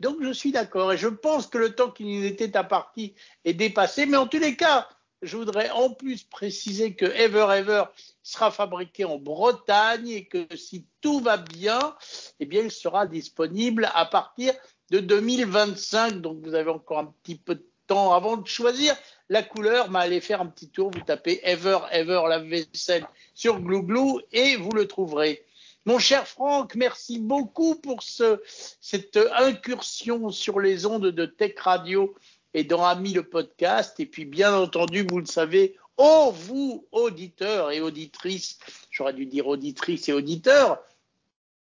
Donc 0.00 0.18
je 0.22 0.32
suis 0.32 0.52
d'accord. 0.52 0.92
Et 0.92 0.96
je 0.96 1.08
pense 1.08 1.48
que 1.48 1.58
le 1.58 1.74
temps 1.74 1.90
qui 1.90 2.04
nous 2.04 2.24
était 2.24 2.48
partie 2.48 3.14
est 3.44 3.52
dépassé. 3.52 4.06
Mais 4.06 4.16
en 4.16 4.28
tous 4.28 4.38
les 4.38 4.54
cas, 4.54 4.88
je 5.22 5.36
voudrais 5.36 5.70
en 5.70 5.90
plus 5.90 6.22
préciser 6.22 6.94
que 6.94 7.04
Ever 7.04 7.48
Ever 7.50 7.84
sera 8.22 8.52
fabriqué 8.52 9.04
en 9.04 9.18
Bretagne 9.18 10.08
et 10.08 10.26
que 10.26 10.46
si 10.54 10.86
tout 11.00 11.18
va 11.18 11.36
bien, 11.36 11.96
eh 12.38 12.46
bien, 12.46 12.62
il 12.62 12.70
sera 12.70 13.06
disponible 13.06 13.90
à 13.94 14.06
partir 14.06 14.54
de 14.90 15.00
2025. 15.00 16.20
Donc 16.20 16.38
vous 16.44 16.54
avez 16.54 16.70
encore 16.70 17.00
un 17.00 17.12
petit 17.24 17.36
peu 17.36 17.56
de 17.56 17.66
temps 17.88 18.14
avant 18.14 18.36
de 18.36 18.46
choisir 18.46 18.94
la 19.28 19.42
couleur. 19.42 19.90
Mais 19.90 19.98
allez 19.98 20.20
faire 20.20 20.42
un 20.42 20.46
petit 20.46 20.68
tour. 20.68 20.92
Vous 20.92 21.00
tapez 21.00 21.40
Ever 21.42 21.78
Ever 21.90 22.22
la 22.28 22.38
vaisselle 22.38 23.04
sur 23.34 23.58
Glouglou 23.58 24.20
et 24.30 24.54
vous 24.54 24.70
le 24.70 24.86
trouverez. 24.86 25.42
Mon 25.86 26.00
cher 26.00 26.26
Franck, 26.26 26.74
merci 26.74 27.20
beaucoup 27.20 27.76
pour 27.76 28.02
ce, 28.02 28.42
cette 28.80 29.20
incursion 29.36 30.30
sur 30.30 30.58
les 30.58 30.84
ondes 30.84 31.06
de 31.06 31.26
Tech 31.26 31.54
Radio 31.58 32.12
et 32.54 32.64
dans 32.64 32.84
Ami 32.84 33.12
le 33.12 33.22
podcast. 33.22 34.00
Et 34.00 34.06
puis, 34.06 34.24
bien 34.24 34.52
entendu, 34.52 35.06
vous 35.08 35.20
le 35.20 35.26
savez, 35.26 35.76
oh, 35.96 36.34
vous, 36.34 36.84
auditeurs 36.90 37.70
et 37.70 37.80
auditrices, 37.80 38.58
j'aurais 38.90 39.12
dû 39.12 39.26
dire 39.26 39.46
auditrices 39.46 40.08
et 40.08 40.12
auditeurs, 40.12 40.82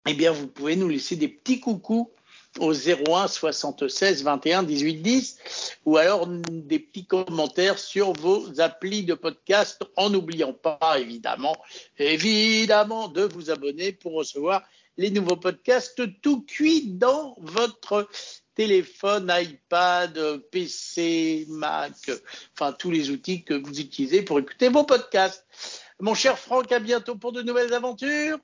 eh 0.07 0.15
bien, 0.15 0.31
vous 0.31 0.47
pouvez 0.47 0.75
nous 0.75 0.89
laisser 0.89 1.15
des 1.15 1.27
petits 1.27 1.59
coucous 1.59 2.09
au 2.59 2.73
01 2.73 3.27
76 3.27 4.23
21 4.23 4.63
18 4.63 4.93
10 5.01 5.37
ou 5.85 5.97
alors 5.97 6.27
des 6.27 6.79
petits 6.79 7.05
commentaires 7.05 7.79
sur 7.79 8.13
vos 8.13 8.59
applis 8.59 9.03
de 9.03 9.13
podcast 9.13 9.83
en 9.95 10.09
n'oubliant 10.09 10.53
pas 10.53 10.97
évidemment 10.99 11.57
évidemment 11.97 13.07
de 13.07 13.23
vous 13.23 13.51
abonner 13.51 13.91
pour 13.91 14.13
recevoir 14.13 14.63
les 14.97 15.11
nouveaux 15.11 15.37
podcasts 15.37 16.01
tout 16.21 16.41
cuits 16.41 16.87
dans 16.87 17.35
votre 17.39 18.07
téléphone, 18.55 19.31
iPad, 19.31 20.39
PC, 20.51 21.45
Mac, 21.47 21.93
enfin 22.53 22.73
tous 22.73 22.89
les 22.89 23.11
outils 23.11 23.43
que 23.43 23.53
vous 23.53 23.79
utilisez 23.79 24.23
pour 24.23 24.39
écouter 24.39 24.69
vos 24.69 24.83
podcasts. 24.83 25.45
Mon 25.99 26.15
cher 26.15 26.37
Franck, 26.37 26.71
à 26.71 26.79
bientôt 26.79 27.15
pour 27.15 27.31
de 27.31 27.43
nouvelles 27.43 27.73
aventures. 27.73 28.39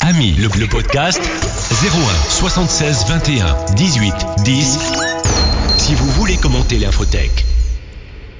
Ami, 0.00 0.32
le, 0.32 0.48
le 0.58 0.66
podcast 0.66 1.20
01 1.22 2.30
76 2.30 3.06
21 3.08 3.56
18 3.76 4.14
10. 4.44 4.78
Si 5.78 5.94
vous 5.94 6.08
voulez 6.10 6.36
commenter 6.36 6.78
l'infotech. 6.78 7.44